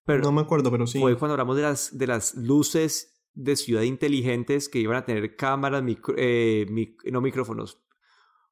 Pero 0.05 0.23
no 0.23 0.31
me 0.31 0.41
acuerdo, 0.41 0.71
pero 0.71 0.87
sí. 0.87 0.99
Fue 0.99 1.17
cuando 1.17 1.33
hablamos 1.33 1.57
de 1.57 1.63
las, 1.63 1.97
de 1.97 2.07
las 2.07 2.35
luces 2.35 3.27
de 3.33 3.57
ciudad 3.57 3.81
inteligentes 3.81 4.69
que 4.69 4.79
iban 4.79 4.95
a 4.95 5.05
tener 5.05 5.35
cámaras, 5.35 5.83
eh, 6.15 6.65
no 7.11 7.19
micrófonos, 7.19 7.83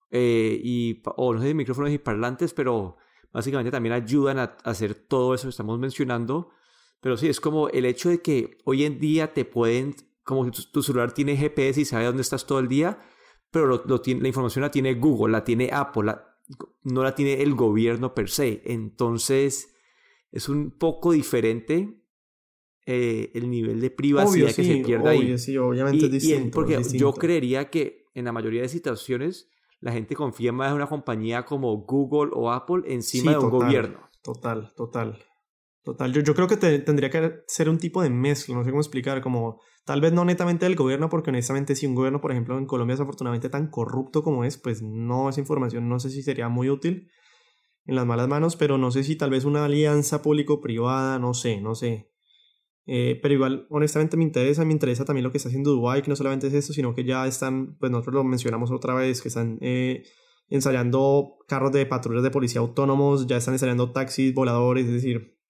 eh, 0.09 0.59
y, 0.61 1.01
o 1.05 1.33
no 1.33 1.41
sé, 1.41 1.53
micrófonos 1.53 1.91
y 1.91 1.99
parlantes, 1.99 2.53
pero 2.53 2.97
básicamente 3.31 3.71
también 3.71 3.93
ayudan 3.93 4.39
a 4.39 4.57
hacer 4.65 4.93
todo 4.93 5.33
eso 5.33 5.43
que 5.43 5.51
estamos 5.51 5.79
mencionando 5.79 6.49
pero 7.01 7.17
sí, 7.17 7.27
es 7.27 7.39
como 7.39 7.67
el 7.69 7.85
hecho 7.85 8.09
de 8.09 8.21
que 8.21 8.57
hoy 8.63 8.85
en 8.85 8.99
día 8.99 9.33
te 9.33 9.43
pueden, 9.43 9.95
como 10.23 10.49
tu, 10.51 10.83
celular 10.83 11.13
tiene 11.13 11.35
GPS 11.35 11.81
y 11.81 11.85
sabe 11.85 12.05
dónde 12.05 12.21
estás 12.21 12.45
todo 12.45 12.59
el 12.59 12.67
día, 12.67 12.99
pero 13.49 13.65
lo, 13.65 13.83
la 13.85 14.27
información 14.27 14.61
la 14.61 14.71
tiene 14.71 14.93
Google, 14.93 15.31
la 15.31 15.43
tiene 15.43 15.69
Apple, 15.73 16.13
no 16.83 17.03
la 17.03 17.15
tiene 17.15 17.41
el 17.41 17.55
gobierno 17.55 18.13
per 18.13 18.29
se. 18.29 18.61
Entonces, 18.65 19.75
es 20.31 20.47
un 20.47 20.71
poco 20.71 21.11
diferente 21.11 22.01
eh, 22.85 23.31
el 23.33 23.49
nivel 23.49 23.81
de 23.81 23.89
privacidad 23.89 24.53
que 24.53 24.63
se 24.63 24.77
pierde 24.77 25.09
ahí. 25.09 25.37
Sí, 25.39 25.57
obviamente 25.57 26.05
es 26.05 26.11
distinto. 26.11 26.51
porque 26.53 26.81
yo 26.93 27.13
creería 27.13 27.69
que 27.69 28.05
en 28.13 28.25
la 28.25 28.31
mayoría 28.31 28.61
de 28.61 28.69
situaciones 28.69 29.49
la 29.79 29.91
gente 29.91 30.15
confía 30.15 30.51
más 30.51 30.69
en 30.69 30.75
una 30.75 30.87
compañía 30.87 31.45
como 31.45 31.75
Google 31.77 32.31
o 32.33 32.51
Apple 32.51 32.83
encima 32.85 33.31
de 33.31 33.39
un 33.39 33.49
gobierno. 33.49 34.07
Total, 34.21 34.71
total. 34.75 35.17
Total, 35.83 36.13
yo, 36.13 36.21
yo 36.21 36.35
creo 36.35 36.47
que 36.47 36.57
tendría 36.57 37.09
que 37.09 37.41
ser 37.47 37.67
un 37.67 37.79
tipo 37.79 38.03
de 38.03 38.11
mezcla, 38.11 38.53
no 38.55 38.63
sé 38.63 38.69
cómo 38.69 38.81
explicar, 38.81 39.21
como 39.21 39.59
tal 39.83 39.99
vez 39.99 40.13
no 40.13 40.23
netamente 40.23 40.65
del 40.65 40.75
gobierno, 40.75 41.09
porque 41.09 41.31
honestamente 41.31 41.75
si 41.75 41.87
un 41.87 41.95
gobierno, 41.95 42.21
por 42.21 42.31
ejemplo, 42.31 42.57
en 42.57 42.67
Colombia 42.67 42.93
es 42.93 42.99
afortunadamente 42.99 43.49
tan 43.49 43.67
corrupto 43.71 44.21
como 44.21 44.43
es, 44.43 44.57
pues 44.57 44.83
no, 44.83 45.29
esa 45.29 45.39
información 45.39 45.89
no 45.89 45.99
sé 45.99 46.11
si 46.11 46.21
sería 46.21 46.49
muy 46.49 46.69
útil 46.69 47.09
en 47.85 47.95
las 47.95 48.05
malas 48.05 48.27
manos, 48.27 48.55
pero 48.55 48.77
no 48.77 48.91
sé 48.91 49.03
si 49.03 49.15
tal 49.15 49.31
vez 49.31 49.43
una 49.43 49.65
alianza 49.65 50.21
público-privada, 50.21 51.17
no 51.17 51.33
sé, 51.33 51.59
no 51.61 51.73
sé. 51.73 52.11
Eh, 52.85 53.19
pero 53.21 53.33
igual, 53.33 53.65
honestamente 53.69 54.17
me 54.17 54.23
interesa, 54.23 54.65
me 54.65 54.73
interesa 54.73 55.05
también 55.05 55.23
lo 55.23 55.31
que 55.31 55.37
está 55.37 55.49
haciendo 55.49 55.71
Dubai, 55.71 56.03
que 56.03 56.09
no 56.09 56.15
solamente 56.15 56.47
es 56.47 56.53
esto, 56.53 56.73
sino 56.73 56.93
que 56.93 57.05
ya 57.05 57.25
están, 57.25 57.75
pues 57.79 57.91
nosotros 57.91 58.15
lo 58.15 58.23
mencionamos 58.23 58.71
otra 58.71 58.93
vez, 58.93 59.21
que 59.21 59.29
están 59.29 59.57
eh, 59.61 60.03
ensayando 60.49 61.37
carros 61.47 61.71
de 61.71 61.87
patrullas 61.87 62.23
de 62.23 62.31
policía 62.31 62.61
autónomos, 62.61 63.25
ya 63.25 63.37
están 63.37 63.55
ensayando 63.55 63.91
taxis, 63.91 64.33
voladores, 64.33 64.85
es 64.85 64.93
decir, 64.93 65.40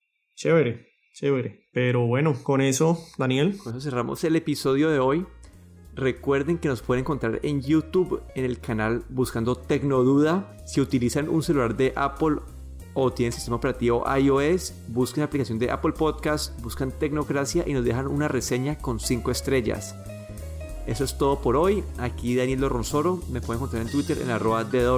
Chévere, 0.41 0.87
chévere. 1.13 1.67
Pero 1.71 2.07
bueno, 2.07 2.33
con 2.41 2.61
eso, 2.61 2.97
Daniel. 3.19 3.55
Con 3.57 3.73
eso 3.73 3.81
cerramos 3.81 4.23
el 4.23 4.35
episodio 4.35 4.89
de 4.89 4.97
hoy. 4.97 5.27
Recuerden 5.93 6.57
que 6.57 6.67
nos 6.67 6.81
pueden 6.81 7.03
encontrar 7.03 7.39
en 7.43 7.61
YouTube, 7.61 8.23
en 8.33 8.45
el 8.45 8.59
canal 8.59 9.03
buscando 9.09 9.55
Tecnoduda. 9.55 10.57
Si 10.65 10.81
utilizan 10.81 11.29
un 11.29 11.43
celular 11.43 11.77
de 11.77 11.93
Apple 11.95 12.37
o 12.95 13.13
tienen 13.13 13.33
sistema 13.33 13.57
operativo 13.57 14.03
iOS, 14.17 14.73
busquen 14.87 15.21
la 15.21 15.25
aplicación 15.25 15.59
de 15.59 15.69
Apple 15.69 15.91
Podcast, 15.91 16.59
buscan 16.63 16.91
Tecnocracia 16.91 17.63
y 17.67 17.73
nos 17.73 17.85
dejan 17.85 18.07
una 18.07 18.27
reseña 18.27 18.79
con 18.79 18.99
5 18.99 19.29
estrellas. 19.29 19.95
Eso 20.87 21.03
es 21.03 21.19
todo 21.19 21.39
por 21.39 21.55
hoy. 21.55 21.83
Aquí 21.99 22.35
Daniel 22.35 22.61
Dorronsoro. 22.61 23.19
Me 23.29 23.41
pueden 23.41 23.59
encontrar 23.59 23.83
en 23.83 23.91
Twitter 23.91 24.17
en 24.19 24.31
arroba 24.31 24.63
de 24.63 24.89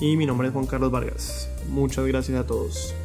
Y 0.00 0.16
mi 0.16 0.26
nombre 0.26 0.48
es 0.48 0.54
Juan 0.54 0.66
Carlos 0.66 0.90
Vargas. 0.90 1.48
Muchas 1.68 2.04
gracias 2.04 2.36
a 2.36 2.44
todos. 2.44 2.96